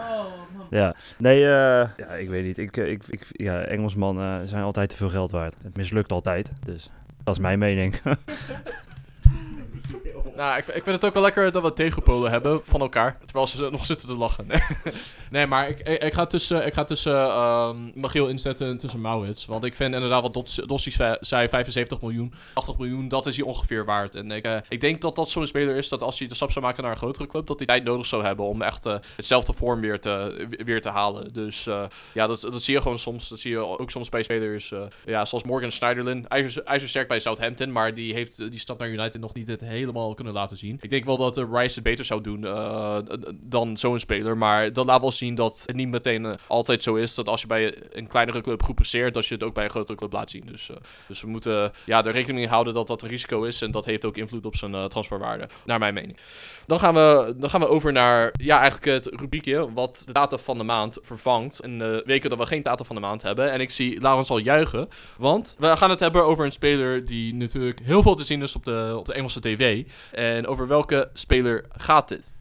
[0.57, 0.67] man.
[0.69, 0.95] Ja.
[1.17, 1.47] Nee, uh,
[1.97, 2.57] ja, ik weet niet.
[2.57, 5.55] Ik, ik, ik, ja, Engelsmannen zijn altijd te veel geld waard.
[5.63, 6.51] Het mislukt altijd.
[6.65, 6.91] Dus
[7.23, 8.01] dat is mijn mening.
[10.37, 13.17] Nou, ik, ik vind het ook wel lekker dat we tegenpolen hebben van elkaar.
[13.25, 14.47] Terwijl ze nog zitten te lachen.
[15.31, 17.13] nee, maar ik, ik, ga tussen, ik ga tussen
[17.95, 19.45] Magiel inzetten en tussen Maurits.
[19.45, 23.85] Want ik vind inderdaad wat Dossie zei, 75 miljoen, 80 miljoen, dat is hij ongeveer
[23.85, 24.15] waard.
[24.15, 26.51] En ik, uh, ik denk dat dat zo'n speler is dat als hij de stap
[26.51, 28.95] zou maken naar een grotere club, dat hij tijd nodig zou hebben om echt uh,
[29.15, 31.33] hetzelfde vorm weer te, weer te halen.
[31.33, 33.29] Dus uh, ja, dat, dat zie je gewoon soms.
[33.29, 34.73] Dat zie je ook soms bij spelers
[35.05, 36.27] ja, zoals Morgan Schneiderlin.
[36.27, 40.13] IJzer, ijzersterk bij Southampton, maar die heeft die stap naar United nog niet het helemaal
[40.13, 40.77] kunnen laten zien.
[40.81, 42.97] Ik denk wel dat de Rice het beter zou doen eh,
[43.33, 44.37] dan zo'n speler.
[44.37, 47.41] Maar dat laat wel zien dat het niet meteen eh, altijd zo is dat als
[47.41, 50.29] je bij een kleinere club goed dat je het ook bij een grotere club laat
[50.29, 50.43] zien.
[50.45, 50.75] Dus, eh,
[51.07, 53.61] dus we moeten ja, er rekening mee houden dat dat een risico is.
[53.61, 56.17] En dat heeft ook invloed op zijn eh, transferwaarde, naar mijn mening.
[56.65, 60.37] Dan gaan, we, dan gaan we over naar ja, eigenlijk het rubriekje wat de data
[60.37, 61.59] van de maand vervangt.
[61.59, 63.51] En de weken dat we geen data van de maand hebben.
[63.51, 64.87] En ik zie Laurens al juichen.
[65.17, 68.55] Want we gaan het hebben over een speler die natuurlijk heel veel te zien is
[68.55, 69.85] op de, op de Engelse tv.
[70.17, 72.31] En over welke speler gaat dit?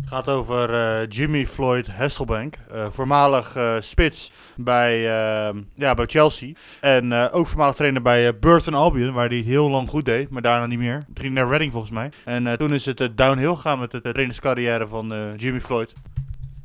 [0.00, 6.06] Het gaat over eh, Jimmy Floyd Hasselbank, eh, voormalig eh, spits bij, eh, ja, bij
[6.06, 6.52] Chelsea.
[6.80, 10.66] En ook voormalig trainer bij Burton Albion, waar hij heel lang goed deed, maar daarna
[10.66, 11.02] niet meer.
[11.14, 12.10] Ging naar Reading volgens mij.
[12.24, 15.94] En toen is het downhill gegaan met de trainerscarrière van Jimmy Floyd.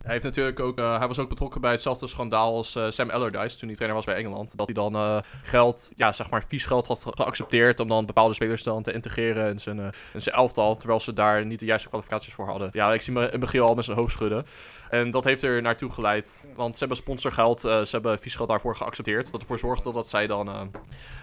[0.10, 3.10] Hij, heeft natuurlijk ook, eh, hij was ook betrokken bij hetzelfde schandaal als eh, Sam
[3.10, 4.58] Allardyce toen hij trainer was bij Engeland.
[4.58, 8.06] Dat hij dan eh, geld, ja, zeg maar vies geld had ge- geaccepteerd om dan
[8.06, 9.80] bepaalde spelers dan te integreren in zijn,
[10.14, 10.78] in zijn elftal.
[10.78, 12.70] Terwijl ze daar niet de juiste kwalificaties voor hadden.
[12.72, 14.46] Ja, ik zie in Michiel al met zijn hoofd schudden.
[14.90, 16.48] En dat heeft er naartoe geleid.
[16.56, 19.32] Want ze hebben sponsorgeld, ze hebben vies geld daarvoor geaccepteerd.
[19.32, 20.72] Dat ervoor zorgde dat zij dan,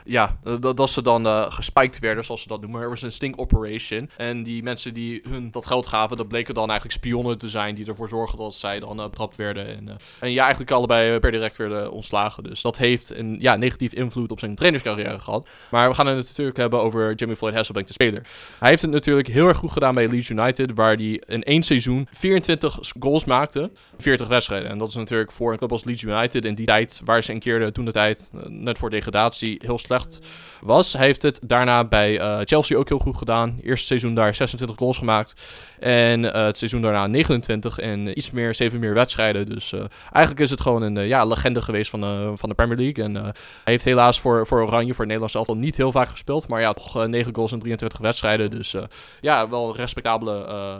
[0.04, 2.82] ja, dat, dat ze dan gespiked werden, zoals ze dat noemen.
[2.82, 4.10] Er was een sting operation.
[4.16, 7.74] En die mensen die hun dat geld gaven, dat bleken dan eigenlijk spionnen te zijn
[7.74, 9.66] die ervoor zorgden dat zij dan eh, betrapt werden.
[9.66, 12.42] En, eh, en ja, eigenlijk allebei per direct werden ontslagen.
[12.42, 15.48] Dus dat heeft een ja, negatief invloed op zijn trainerscarrière gehad.
[15.70, 18.22] Maar we gaan het natuurlijk hebben over Jimmy Floyd Hasselbank, de speler.
[18.58, 21.62] Hij heeft het natuurlijk heel erg goed gedaan bij Leeds United, waar hij in één
[21.62, 24.70] seizoen 24 goals maakte, 40 wedstrijden.
[24.70, 27.32] En dat is natuurlijk voor een club als Leeds United in die tijd, waar ze
[27.32, 30.18] een keer toen de tijd, eh, net voor degradatie, heel slecht
[30.60, 30.92] was.
[30.92, 33.58] Hij heeft het daarna bij eh, Chelsea ook heel goed gedaan.
[33.62, 35.42] Eerste seizoen daar 26 goals gemaakt.
[35.78, 39.46] En eh, het seizoen daarna 29 en iets meer, 7 meer wedstrijden.
[39.46, 42.54] Dus eh, eigenlijk is het gewoon een eh, ja, legende geweest van, eh, van de
[42.54, 43.04] Premier League.
[43.04, 43.32] En hij
[43.64, 46.48] heeft helaas voor, voor Oranje, voor het Nederlands elftal, niet heel vaak gespeeld.
[46.48, 48.50] Maar ja, toch eh, 9 goals in 23 wedstrijden.
[48.50, 48.76] Dus
[49.20, 50.34] ja, wel respectabele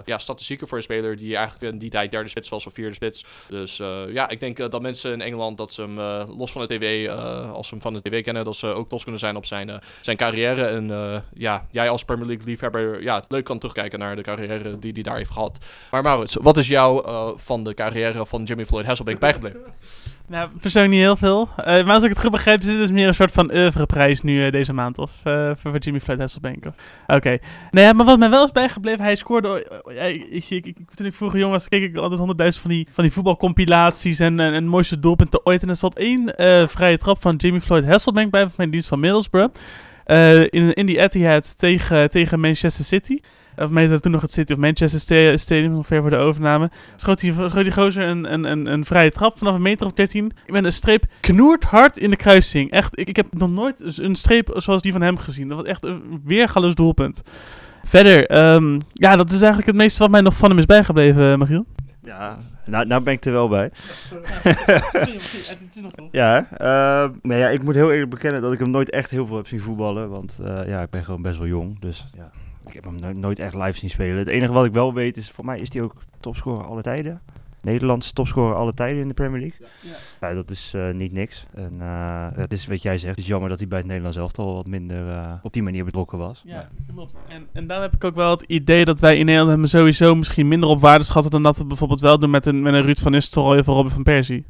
[0.05, 2.94] ja, statistieken voor een speler die eigenlijk in die tijd derde spits was of vierde
[2.94, 3.25] spits.
[3.49, 3.77] Dus
[4.09, 5.96] ja, ik denk dat mensen in Engeland, dat ze hem
[6.38, 7.09] los van de tv,
[7.53, 9.81] als ze hem van de tv kennen, dat ze ook trots kunnen zijn op zijn,
[10.01, 10.64] zijn carrière.
[10.64, 14.92] En ja, jij als Premier League liefhebber, ja, leuk kan terugkijken naar de carrière die
[14.92, 15.59] hij daar heeft gehad.
[15.90, 19.61] Maar Maurits, wat is jou eh, van de carrière van Jimmy Floyd Hasselbank bijgebleven?
[20.29, 21.49] Nou, persoonlijk niet heel veel.
[21.57, 24.23] Eh, maar als ik het goed begrijp, is dit dus meer een soort van oeuvreprijs
[24.23, 24.99] nu eh, deze maand.
[24.99, 26.65] Of eh, voor Jimmy Floyd Hasselbank.
[27.07, 27.39] Oké.
[27.71, 29.83] Ja, maar wat mij wel is bijgebleven, hij scoorde...
[29.83, 32.89] oh, ja, ik, ik, toen ik vroeger jong was, keek ik altijd honderdduizend van die,
[32.91, 35.62] van die voetbalcompilaties en, en, mooiste doelpunten ooit.
[35.62, 36.33] En er zat één
[36.69, 39.55] vrije trap van Jimmy Floyd Hasselbank bij, van mijn dienst van Middlesbrough.
[40.51, 43.21] In, in die Etihad tegen, tegen Manchester City.
[43.57, 46.71] Of dat toen nog het City of Manchester sta- Stadium, nog ver voor de overname.
[46.97, 49.92] Schoot die, schoot die gozer een, een, een, een vrije trap vanaf een meter of
[49.92, 50.33] 13.
[50.47, 52.71] Met een streep knoert hard in de kruising.
[52.71, 55.49] Echt, ik, ik heb nog nooit een streep zoals die van hem gezien.
[55.49, 57.23] Dat was echt een weergaloos doelpunt.
[57.85, 61.33] Verder, ehm, ja, dat is eigenlijk het meeste wat mij nog van hem is bijgebleven,
[61.33, 61.66] eh, Magiel.
[62.05, 63.71] Ja, nou, nou ben ik er wel bij.
[66.11, 69.27] Ja, eh, nee, ja, ik moet heel eerlijk bekennen dat ik hem nooit echt heel
[69.27, 70.09] veel heb zien voetballen.
[70.11, 71.81] Want eh, ja, ik ben gewoon best wel jong.
[71.81, 72.31] Dus ja,
[72.67, 74.19] ik heb hem no- nooit echt live zien spelen.
[74.19, 77.21] Het enige wat ik wel weet is, voor mij is hij ook topscorer alle tijden.
[77.67, 79.67] Nederlandse topscorer alle tijden in de Premier League.
[80.21, 81.47] Ja, dat is eh, niet niks.
[81.55, 83.17] En eh, het is wat jij zegt.
[83.17, 85.85] Het is jammer dat hij bij het Nederlands elftal wat minder eh, op die manier
[85.85, 86.43] betrokken was.
[86.45, 87.17] Ja, klopt.
[87.29, 90.15] En, en dan heb ik ook wel het idee dat wij in Nederland hem sowieso
[90.15, 92.83] misschien minder op waarde schatten dan dat we bijvoorbeeld wel doen met een, met een
[92.83, 94.45] Ruud van Nistelrooy of Robin van Persie.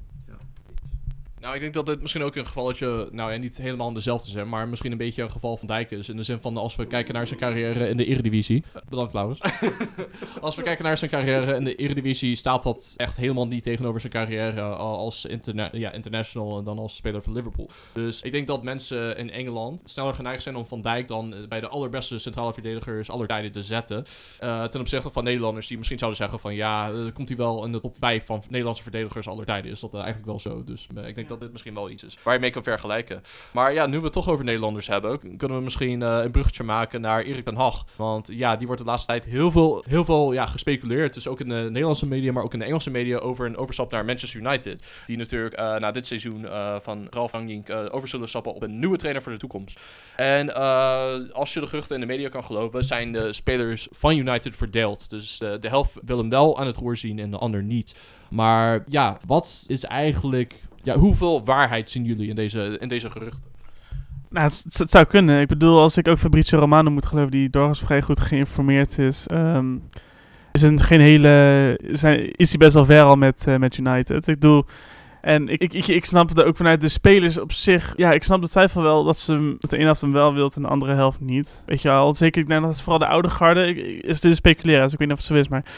[1.46, 4.48] Nou, ik denk dat dit misschien ook een gevalletje, nou ja, niet helemaal dezelfde zijn,
[4.48, 6.08] maar misschien een beetje een geval van Dijk is.
[6.08, 8.64] In de zin van, als we kijken naar zijn carrière in de Eredivisie.
[8.88, 9.40] Bedankt, Laurens.
[10.40, 14.00] als we kijken naar zijn carrière in de Eredivisie, staat dat echt helemaal niet tegenover
[14.00, 17.70] zijn carrière als interna ja, international en dan als speler van Liverpool.
[17.92, 21.48] Dus ik denk dat mensen in Engeland sneller geneigd zijn om Van Dijk dan eh,
[21.48, 24.04] bij de allerbeste centrale verdedigers aller tijden te zetten.
[24.38, 27.64] Eh, ten opzichte van Nederlanders die misschien zouden zeggen van, ja, eh, komt hij wel
[27.64, 29.70] in de top 5 van Nederlandse verdedigers aller tijden.
[29.70, 30.64] Is dat eh, eigenlijk wel zo.
[30.64, 33.22] Dus eh, ik denk dat dit misschien wel iets is waar je mee kan vergelijken.
[33.52, 36.62] Maar ja, nu we het toch over Nederlanders hebben, kunnen we misschien eh, een bruggetje
[36.62, 37.84] maken naar Erik ten Hag.
[37.96, 41.14] Want ja, die wordt de laatste tijd heel veel, heel veel ja, gespeculeerd.
[41.14, 43.90] Dus ook in de Nederlandse media, maar ook in de Engelse media over een overstap
[43.90, 44.82] naar Manchester United.
[45.06, 48.78] Die natuurlijk eh, na dit seizoen eh, van Ralf Rangnick over zullen stappen op een
[48.78, 49.80] nieuwe trainer voor de toekomst.
[50.16, 50.54] En
[51.32, 55.10] als je de geruchten in de media kan geloven, zijn de spelers van United verdeeld.
[55.10, 57.94] Dus de helft wil hem wel aan het roer zien en de ander niet.
[58.30, 60.64] Maar ja, wat is eigenlijk...
[60.86, 63.42] Ja, hoeveel waarheid zien jullie in deze, in deze geruchten?
[64.30, 65.40] Nou, het, het- het zou kunnen.
[65.40, 69.26] Ik bedoel, als ik ook Fabrizio Romano moet geloven, die doorgaans vrij goed geïnformeerd is,
[69.26, 69.74] ehm,
[70.52, 74.28] is het geen hele, zijn, is hij best wel ver al met, eh, met United.
[74.28, 74.64] Ik bedoel,
[75.20, 77.92] En ik, ik, ik, snap het ook vanuit de spelers op zich.
[77.96, 80.56] Ja, ik snap de twijfel wel dat, ze, dat de ene helft hem wel wilt
[80.56, 81.62] en de andere helft niet.
[81.66, 84.36] Weet je wel, zeker ik denk dat het vooral de oude garde, ik- is dit
[84.36, 85.68] speculeren, dus ik weet niet of het zo is, maar het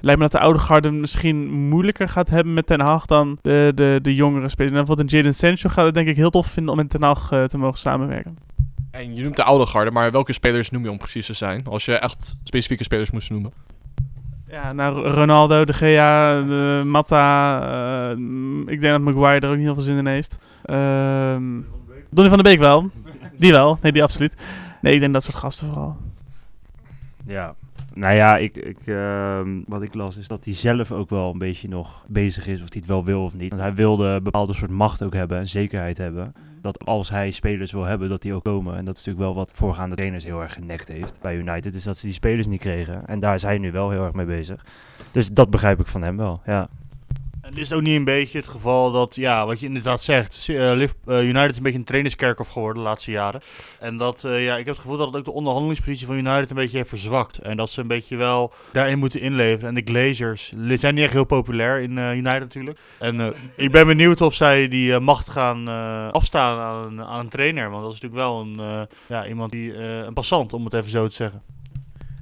[0.00, 3.72] lijkt me dat de oude garde misschien moeilijker gaat hebben met Ten Hag dan de,
[3.74, 4.72] de, de jongere spelers.
[4.72, 7.02] En bijvoorbeeld een Jadon Sancho gaat het denk ik heel tof vinden om met Ten
[7.02, 8.38] Hag eh, te mogen samenwerken.
[8.90, 11.66] En je noemt de oude garde, maar welke spelers noem je om precies te zijn?
[11.66, 13.52] Als je echt specifieke spelers moest noemen.
[14.48, 17.60] Ja, nou, Ronaldo, De Gea, de Matta.
[18.10, 18.18] eh,
[18.66, 20.38] ik denk dat Maguire er ook niet heel veel zin in heeft.
[20.64, 21.42] Ehm
[22.10, 22.90] Donny van der Beek wel.
[23.38, 23.78] Die wel.
[23.82, 24.36] Nee, die absoluut.
[24.80, 25.96] Nee, ik denk dat soort gasten vooral.
[27.26, 27.54] Ja.
[27.94, 31.38] Nou ja, ik, ik, ehm, wat ik las is dat hij zelf ook wel een
[31.38, 33.48] beetje nog bezig is of hij het wel wil of niet.
[33.48, 36.32] Want hij wilde een bepaalde soort macht ook hebben en zekerheid hebben.
[36.60, 38.76] Dat als hij spelers wil hebben, dat die ook komen.
[38.76, 41.74] En dat is natuurlijk wel wat voorgaande trainers heel erg genekt heeft bij United.
[41.74, 43.06] Is dat ze die spelers niet kregen.
[43.06, 44.64] En daar zijn nu wel heel erg mee bezig.
[45.10, 46.68] Dus dat begrijp ik van hem wel, ja.
[47.44, 50.46] En is het ook niet een beetje het geval dat, ja, wat je inderdaad zegt,
[50.48, 53.40] eh, eh, United is een beetje een trainerskerkhof geworden de laatste jaren.
[53.80, 56.50] En dat, eh, ja, ik heb het gevoel dat het ook de onderhandelingspositie van United
[56.50, 57.38] een beetje heeft verzwakt.
[57.38, 59.68] En dat ze een beetje wel daarin moeten inleveren.
[59.68, 62.78] En de Glazers zijn niet echt heel populair in United natuurlijk.
[62.98, 65.68] En ik ben benieuwd of zij die macht gaan
[66.12, 67.70] afstaan aan, aan een trainer.
[67.70, 71.06] Want dat is natuurlijk wel een, ja, iemand die, een passant, om het even zo
[71.08, 71.42] te zeggen.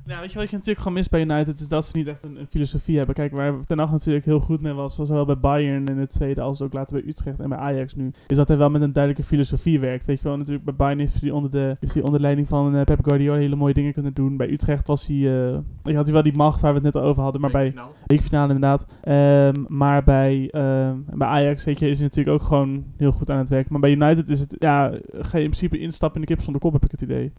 [0.07, 1.61] Ja, weet je wat je natuurlijk gewoon mist bij United?
[1.61, 3.15] Is dat ze niet echt een, een filosofie hebben.
[3.15, 6.41] Kijk, waar Ten Hag natuurlijk heel goed mee was, zowel bij Bayern in het tweede
[6.41, 8.93] als ook later bij Utrecht en bij Ajax nu, is dat hij wel met een
[8.93, 10.07] duidelijke filosofie werkt.
[10.07, 12.77] Weet je wel, natuurlijk bij Bayern heeft hij onder de, is hij onder leiding van
[12.77, 14.37] eh, Pep Guardiola hele mooie dingen kunnen doen.
[14.37, 15.51] Bij Utrecht was hij,
[15.87, 17.75] eh, had hij wel die macht waar we het net over hadden, maar bij
[18.07, 18.87] weekfinale inderdaad.
[19.01, 23.31] Ehm, maar bij, ehm, bij Ajax weet je, is hij natuurlijk ook gewoon heel goed
[23.31, 23.69] aan het werk.
[23.69, 26.63] Maar bij United is het, ja, ga je in principe instappen in de kip zonder
[26.63, 27.33] kop, heb ik het idee.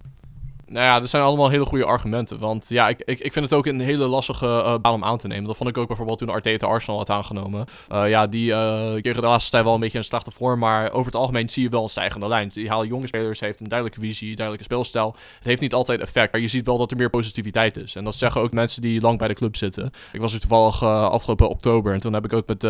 [0.74, 2.40] Nou ja, dat zijn allemaal hele goede argumenten.
[2.40, 5.18] Want ja, ik, ik, ik vind het ook een hele lastige eh, baan om aan
[5.18, 5.46] te nemen.
[5.46, 7.66] Dat vond ik ook bijvoorbeeld toen Arteta Arsenal had aangenomen.
[7.90, 10.60] Eh, ja, die eh kregen de laatste tijd wel een beetje een slechte vorm.
[10.60, 12.50] Maar over het algemeen zie je wel een stijgende lijn.
[12.54, 15.16] Die halen jonge spelers, heeft een duidelijke visie, duidelijke speelstijl.
[15.36, 17.96] Het heeft niet altijd effect, maar je ziet wel dat er meer positiviteit is.
[17.96, 19.92] En dat zeggen ook mensen die lang bij de club zitten.
[20.12, 22.62] Ik was er toevallig afgelopen oktober en toen heb ik ook met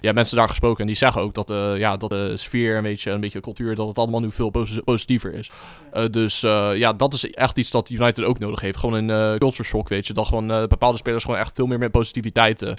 [0.00, 0.80] ja, mensen daar gesproken.
[0.80, 3.86] En die zeggen ook dat, ja, dat de sfeer, een beetje, een beetje cultuur, dat
[3.88, 5.50] het allemaal nu veel posi- positiever is.
[6.10, 6.40] Dus
[6.74, 8.78] ja, dat is echt iets dat United ook nodig heeft.
[8.78, 10.12] Gewoon een eh culture shock, weet je.
[10.12, 12.74] Dat gewoon eh, bepaalde spelers gewoon echt veel meer met positiviteit eh,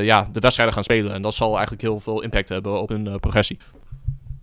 [0.00, 1.12] ja, de wedstrijden gaan spelen.
[1.12, 3.58] En dat zal eigenlijk heel veel impact hebben op hun progressie.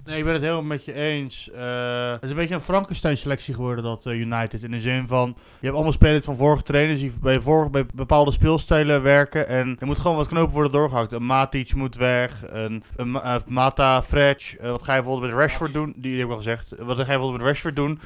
[0.06, 1.52] Nee, ik ben het helemaal met je eens.
[1.52, 4.64] Eh, het is een beetje een Frankenstein-selectie geworden, dat eh, United.
[4.64, 7.86] In de zin van, je hebt allemaal spelers van vorige trainers die bij, vor- bij
[7.94, 9.48] bepaalde speelstijlen werken.
[9.48, 11.12] En er moet gewoon wat knopen worden doorgehakt.
[11.12, 14.04] Een Matic moet weg, een, een eh, Mata.
[14.12, 15.94] Eh, wat ga je bijvoorbeeld met Rashford doen?
[15.96, 16.70] Die, heb ik al gezegd.
[16.70, 18.00] Wat ga je bijvoorbeeld met Rashford doen?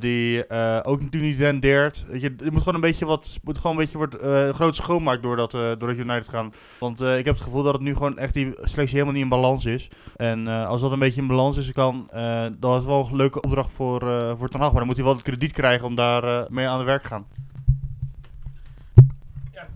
[0.00, 0.50] Die
[0.84, 2.06] ook natuurlijk niet rendeert.
[2.12, 4.16] Je, er moet gewoon een beetje wat, moet gewoon een beetje wordt,
[4.54, 6.52] groot schoonmaak door dat, door dat United gaan.
[6.78, 9.28] Want ik heb het gevoel dat het nu gewoon echt die selectie helemaal niet in
[9.28, 9.88] balans is.
[10.16, 13.40] En als dat een beetje in balans is, kan, eh dan is wel een leuke
[13.40, 14.60] opdracht voor, eh voor Ten.
[14.60, 17.02] Maar dan moet hij wel het krediet krijgen om daar eh, mee aan het werk
[17.02, 17.26] te gaan.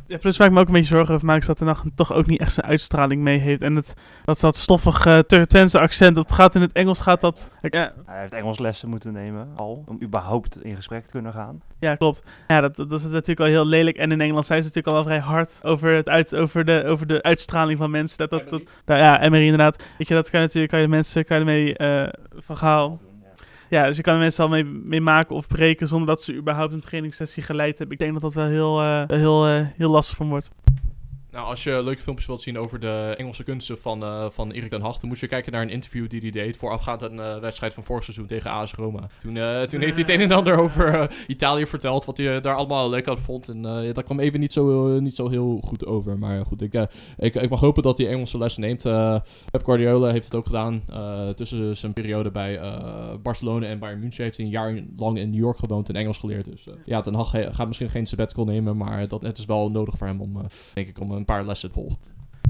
[0.07, 1.85] Ja, plus waar ik me ook een beetje zorgen over maak, is dat de nacht
[1.95, 3.63] toch ook niet echt zijn uitstraling mee heeft.
[3.63, 7.53] En het, dat, dat stoffige uh, Twentse accent, dat gaat in het Engels, gaat dat...
[7.61, 11.63] Ja, Hij heeft Engels lessen moeten nemen al, om überhaupt in gesprek te kunnen gaan.
[11.79, 12.23] ja, klopt.
[12.49, 13.97] Ja, dat, dat is natuurlijk al heel lelijk.
[13.97, 16.85] En in Engeland zijn ze natuurlijk al wel vrij hard over, het uit, over, de,
[16.87, 18.19] over de uitstraling van mensen.
[18.19, 19.85] Dat, dat, dat, nou ja, Emery inderdaad.
[19.99, 22.57] Weet je, dat kan je natuurlijk, kan je de mensen, kan je ermee eh van
[22.57, 23.01] gaal...
[23.69, 26.73] Ja, dus je kan er mensen al mee, maken of breken zonder dat ze überhaupt
[26.73, 27.97] een trainingssessie geleid hebben.
[27.97, 30.51] Ik denk dat dat wel heel, uh, heel, uh, heel lastig van wordt.
[31.37, 34.71] Nou, als je leuke filmpjes wilt zien over de Engelse kunsten van, uh, van Erik
[34.71, 37.35] ten Hag, dan moet je kijken naar een interview die hij deed voorafgaand aan een
[37.37, 39.09] uh, wedstrijd van vorig seizoen tegen AS Roma.
[39.21, 42.55] Toen, uh, toen heeft hij het een en ander over Italië verteld, wat hij daar
[42.55, 43.49] allemaal leuk aan vond.
[43.49, 46.19] En dat kwam even niet zo, niet zo heel goed over.
[46.19, 46.75] Maar goed, ik,
[47.17, 48.83] ik, ik mag hopen dat hij Engelse lessen neemt.
[49.51, 50.83] Pep Guardiola heeft het ook gedaan.
[51.35, 52.61] tussen zijn periode bij
[53.23, 56.19] Barcelona en Bayern München heeft hij een jaar lang in New York gewoond en Engels
[56.19, 56.45] geleerd.
[56.45, 59.97] Dus ja, ten Hag gaat misschien geen sabbatical nemen, maar dat het is wel nodig
[59.97, 60.37] voor hem om,
[60.75, 61.99] denk ik, om een paar lessen te volgen.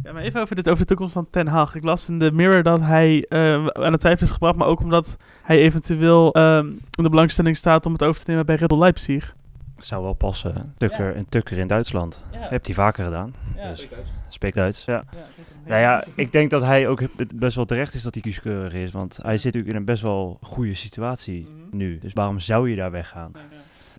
[0.03, 1.75] Ja, maar even over, dit, over de toekomst van Ten Hag.
[1.75, 4.81] Ik las in de Mirror dat hij uh, aan het twijfel is gebracht, maar ook
[4.81, 8.69] omdat hij eventueel um, in de belangstelling staat om het over te nemen bij Red
[8.69, 9.35] Bull Leipzig.
[9.79, 10.75] Zou wel passen.
[10.77, 11.13] Tukker, ja.
[11.13, 12.25] en Tukker in Duitsland.
[12.33, 12.39] Ja.
[12.39, 13.35] Hebt hij vaker gedaan.
[13.57, 13.89] Ja, dus.
[14.29, 14.85] Spreekt Duits.
[14.85, 15.05] Ja.
[15.11, 15.27] ja
[15.67, 17.03] nou ja, ik denk dat hij ook
[17.35, 18.91] best wel terecht is dat hij kieskeurig is.
[18.91, 21.79] Want hij zit natuurlijk in een best wel goede situatie mm -hmm.
[21.79, 21.99] nu.
[21.99, 23.33] Dus waarom zou je daar weggaan?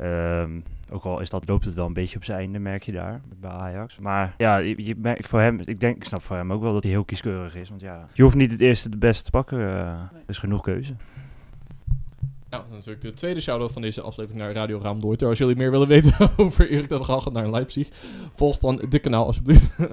[0.02, 2.92] Um, ook al is dat, loopt het wel een beetje op zijn einde, merk je
[2.92, 4.00] daar bij Ajax.
[4.00, 6.74] Maar ja, je, je merkt voor hem, ik denk, ik snap voor hem ook wel
[6.74, 7.70] dat hij heel kieskeurig is.
[7.70, 9.60] Want ja, je hoeft niet het eerste de beste te pakken.
[9.60, 10.22] Uh, nee.
[10.22, 10.94] Er is genoeg keuze.
[12.50, 15.28] Nou, natuurlijk de tweede shout-out van deze aflevering naar Radio Raamdoorter.
[15.28, 17.90] Als jullie meer willen weten over Erik ten Hag naar Leipzig,
[18.36, 19.76] volg dan dit kanaal alsjeblieft.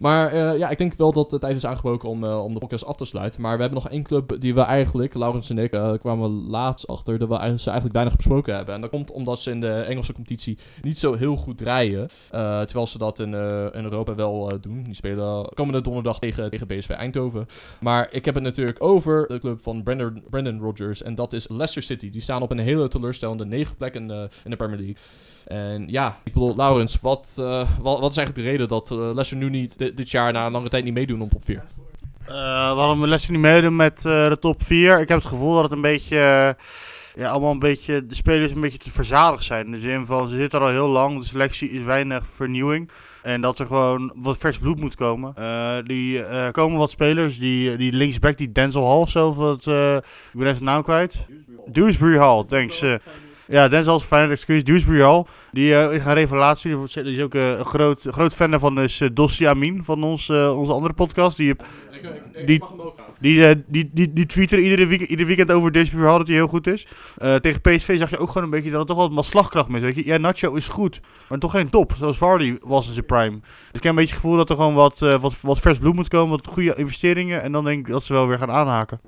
[0.00, 2.58] maar eh, ja, ik denk wel dat de tijd is aangebroken om, eh, om de
[2.58, 3.40] podcast af te sluiten.
[3.40, 6.86] Maar we hebben nog één club die we eigenlijk, Laurens en ik, eh, kwamen laatst
[6.86, 8.74] achter dat we ze eigenlijk weinig besproken hebben.
[8.74, 12.08] En dat komt omdat ze in de Engelse competitie niet zo heel goed draaien.
[12.30, 13.34] terwijl ze dat in,
[13.72, 14.82] in Europa wel doen.
[14.82, 17.46] Die spelen komende donderdag tegen, tegen BSV Eindhoven.
[17.80, 21.02] Maar ik heb het natuurlijk over de club van Brandon, Brandon Rodgers.
[21.02, 22.10] En dat is Leicester City.
[22.10, 24.10] Die staan op een hele teleurstellende negen plek in,
[24.44, 24.96] in de Premier League.
[25.46, 27.32] En ja, ik bedoel, Laurens, wat,
[27.82, 30.52] wat, wat is eigenlijk de reden dat Leicester nu niet di- dit jaar na een
[30.52, 31.62] lange tijd niet meedoen om top 4?
[32.26, 32.34] Eh,
[32.74, 35.00] waarom we lessen niet meedoen met eh, de top 4?
[35.00, 36.64] Ik heb het gevoel dat het een beetje, eh,
[37.22, 39.66] ja, allemaal een beetje, de spelers een beetje te verzadigd zijn.
[39.66, 42.90] In de zin van, ze zitten er al heel lang, de selectie is weinig vernieuwing.
[43.22, 45.32] En dat er gewoon wat vers bloed moet komen.
[45.36, 49.96] Eh, die eh, komen wat spelers, die, die linksback, die Denzel Hall of zo, eh,
[49.96, 51.26] ik ben even de naam kwijt.
[51.66, 52.84] Dewsbury Hall, thanks.
[53.48, 53.54] Eh.
[53.54, 54.64] ja, Denzel is fijn, excuus.
[54.64, 56.76] Dewsbury Hall, die eh, is een revelatie.
[56.86, 60.28] Die is ook eh, een groot, groot fan daarvan, is uh, Dossi Amin van ons,
[60.28, 61.36] eh, onze andere podcast.
[61.36, 61.54] Die
[62.46, 62.62] Die-
[63.18, 66.26] die, eh, die, die, die tweet er iedere, week, ieder weekend over Dewsbury Hall dat
[66.26, 66.86] hij heel goed is.
[67.16, 69.68] Eh, tegen PSV zag je ook gewoon een beetje dat er toch wel wat slagkracht
[69.68, 69.82] mis.
[69.82, 70.04] Weet je?
[70.06, 71.92] Ja, Nacho is goed, maar toch geen top.
[71.96, 73.38] Zoals Vardy was in zijn prime.
[73.40, 75.78] Dus ik heb een beetje het gevoel dat er gewoon wat, eh, wat, wat vers
[75.78, 76.30] bloed moet komen.
[76.30, 77.42] Wat goede investeringen.
[77.42, 79.00] En dan denk ik dat ze wel weer gaan aanhaken.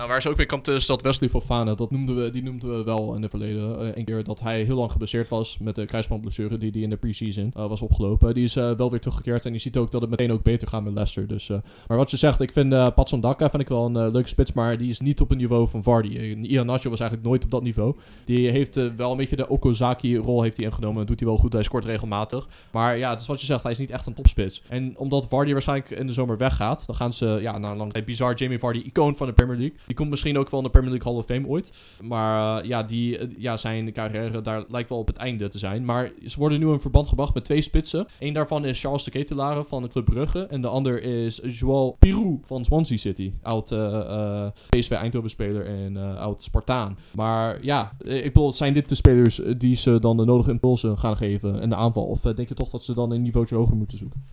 [0.00, 2.76] Nou, waar ze ook mee kwam is dat Wesley Fofana, dat noemden we, die noemden
[2.76, 3.80] we wel in het verleden.
[3.80, 6.90] eh, een keer dat hij heel lang geblesseerd was met de kruisbandblessure die hij in
[6.90, 8.34] de preseason eh, was opgelopen.
[8.34, 10.68] Die is eh, wel weer teruggekeerd en je ziet ook dat het meteen ook beter
[10.68, 11.26] gaat met Leicester.
[11.26, 11.58] Dus, eh,
[11.88, 14.28] maar wat je zegt, ik vind uh, Patson Daka vind ik wel een eh, leuke
[14.28, 16.08] spits, maar die is niet op het niveau van Vardy.
[16.08, 17.94] Uh, Ian Nacho was eigenlijk nooit op dat niveau.
[18.24, 20.98] Die heeft eh, wel een beetje de Okozaki-rol heeft hij ingenomen.
[20.98, 22.48] Dat doet hij wel goed, hij scoort regelmatig.
[22.70, 24.62] Maar ja, het is wat je zegt, hij is niet echt een topspits.
[24.68, 27.92] En omdat Vardy waarschijnlijk in de zomer weggaat, dan gaan ze ja, na een lange
[27.92, 29.76] tijd bizar Jamie Vardy, icoon van de Premier League.
[29.90, 31.72] Die komt misschien ook wel in de Premier League Hall of Fame ooit.
[32.02, 35.58] Maar uh, ja, die, uh, ja, zijn carrière daar lijkt wel op het einde te
[35.58, 35.84] zijn.
[35.84, 38.06] Maar ze worden nu in verband gebracht met twee spitsen.
[38.18, 40.46] Eén daarvan is Charles de Ketelare van de Club Brugge.
[40.46, 43.32] En de ander is Joao Pirou van Swansea City.
[43.42, 46.98] Oud uh, PSV Eindhoven speler en oud Spartaan.
[47.14, 51.16] Maar ja, ik bedoel, zijn dit de spelers die ze dan de nodige impulsen gaan
[51.16, 52.04] geven in de aanval?
[52.04, 54.24] Of denk je toch dat ze dan een niveautje hoger moeten zoeken?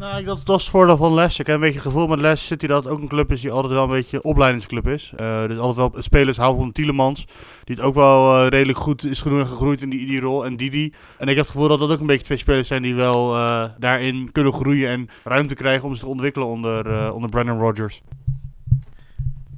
[0.00, 1.40] Nou, ik, dat, is het voordeel van Leicester.
[1.40, 3.40] Ik heb een beetje het gevoel met Leicester City dat het ook een club is
[3.40, 5.12] die altijd wel een beetje opleidingsclub is.
[5.20, 7.24] Uh, dus altijd wel spelers houden van Tielemans,
[7.64, 10.44] die het ook wel uh, redelijk goed is genoemd en gegroeid in die, die rol.
[10.44, 10.94] En Didi.
[11.18, 13.36] En ik heb het gevoel dat dat ook een beetje twee spelers zijn die wel
[13.36, 18.02] uh, daarin kunnen groeien en ruimte krijgen om zich te ontwikkelen onder, onder Brandon Rodgers.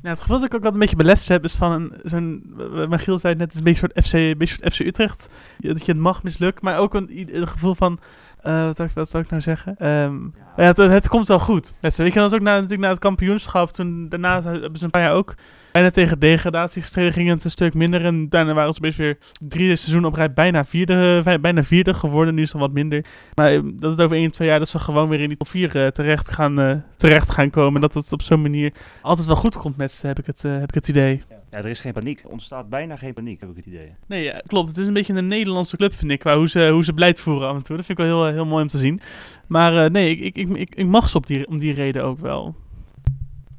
[0.02, 2.54] Ja, het gevoel dat ik ook wat een beetje Leicester heb is van zo'n,
[2.88, 5.28] Michiel zei net, het is een beetje soort FC, een soort FC Utrecht.
[5.58, 7.98] Dat je het mag mislukken, maar ook een, een gevoel van,
[8.44, 9.88] uh, wat, wat wil ik nou zeggen?
[9.88, 10.64] Um, ja.
[10.64, 11.72] het, het, komt wel goed.
[11.80, 13.70] Weet je, dat is ook na, natuurlijk na het kampioenschap.
[13.70, 15.34] Toen, daarna hebben ze een paar jaar ook
[15.72, 17.12] bijna tegen degradatie gestreden.
[17.12, 18.04] Ging het een stuk minder.
[18.04, 22.34] En daarna waren ze best weer drie seizoenen op rij bijna vierde, bijna vierde geworden.
[22.34, 23.04] Nu is het wat minder.
[23.34, 25.76] Maar dat het over één, twee jaar dat ze gewoon weer in die top vier
[25.76, 27.80] uh, terecht, gaan, uh, terecht gaan komen.
[27.80, 30.52] Dat het op zo'n manier altijd wel goed komt met ze, heb ik het, uh,
[30.58, 31.22] heb ik het idee.
[31.28, 31.40] Ja.
[31.58, 32.22] Er is geen paniek.
[32.22, 33.94] Er ontstaat bijna geen paniek, heb ik het idee.
[34.06, 34.68] Nee, ja, klopt.
[34.68, 37.20] Het is een beetje een Nederlandse club, vind ik, qua hoe ze, hoe ze beleid
[37.20, 37.76] voeren af en toe.
[37.76, 39.00] Dat vind ik wel heel, heel mooi om te zien.
[39.46, 42.18] Maar nee, ik, ik, ik, ik, ik mag ze op die, om die reden ook
[42.18, 42.54] wel.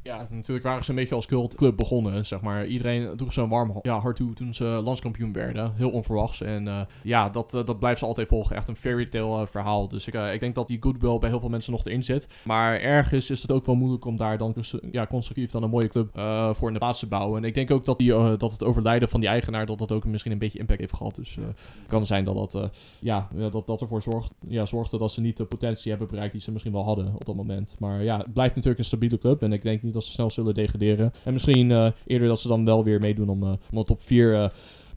[0.03, 2.65] Ja, natuurlijk waren ze een beetje als cultclub begonnen, zeg maar.
[2.65, 5.73] Iedereen droeg zo'n warm ja, hart toe toen ze landskampioen werden.
[5.75, 6.41] Heel onverwachts.
[6.41, 8.55] En uh, ja, dat, uh, dat blijft ze altijd volgen.
[8.55, 9.87] Echt een fairy tale uh, verhaal.
[9.87, 12.27] Dus ik, ik denk dat die goodwill bij heel veel mensen nog erin zit.
[12.43, 14.55] Maar ergens is het ook wel moeilijk om daar dan
[14.91, 16.09] ja, constructief dan een mooie club
[16.55, 17.37] voor in de plaats te bouwen.
[17.37, 20.05] En ik denk ook dat, die, dat het overlijden van die eigenaar, dat dat ook
[20.05, 21.15] misschien een beetje impact heeft gehad.
[21.15, 25.21] Dus het kan zijn dat dat, ja, dat, dat ervoor zorgt, ja, zorgde dat ze
[25.21, 27.75] niet de potentie hebben bereikt die ze misschien wel hadden op dat moment.
[27.79, 29.41] Maar ja, het blijft natuurlijk een stabiele club.
[29.41, 31.13] En ik denk niet dat ze snel zullen degraderen.
[31.23, 33.99] En misschien uh, eerder dat ze dan wel weer meedoen om, uh, om de top
[33.99, 34.45] 4 uh,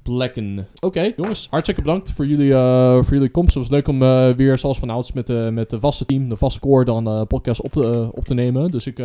[0.03, 0.67] plekken.
[0.81, 1.47] Oké, jongens.
[1.51, 2.53] Hartstikke bedankt voor jullie,
[3.05, 3.55] voor jullie komst.
[3.55, 3.99] Het was leuk om
[4.37, 7.61] weer, zoals van ouds, met, de met de vaste team, de vaste core, dan podcast
[7.61, 8.71] op te, op te nemen.
[8.71, 8.99] Dus ik,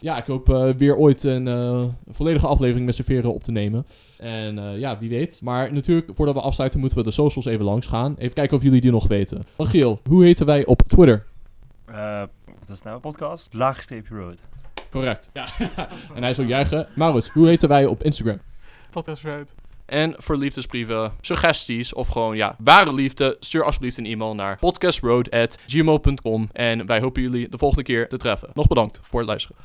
[0.00, 3.86] ja, ik hoop weer ooit een, een volledige aflevering met z'n veren op te nemen.
[4.18, 5.40] En ja, wie weet.
[5.42, 8.14] Maar natuurlijk, voordat we afsluiten, moeten we de socials even langs gaan.
[8.18, 9.42] Even kijken of jullie die nog weten.
[9.58, 11.26] Giel, hoe heten wij op Twitter?
[12.70, 13.54] wat is nou een podcast?
[13.54, 14.38] Laagstreepje road.
[14.90, 15.30] Correct.
[15.32, 15.46] Ja.
[16.14, 16.88] en hij zou juichen.
[16.94, 18.40] Maurits, hoe heten wij op Instagram?
[18.90, 19.54] Podcast Road.
[19.86, 26.48] En voor liefdesbrieven, suggesties of gewoon ja, ware liefde, stuur alsjeblieft een e-mail naar podcastroad.gmail.com.
[26.52, 28.50] En wij hopen jullie de volgende keer te treffen.
[28.54, 29.56] Nog bedankt voor het luisteren.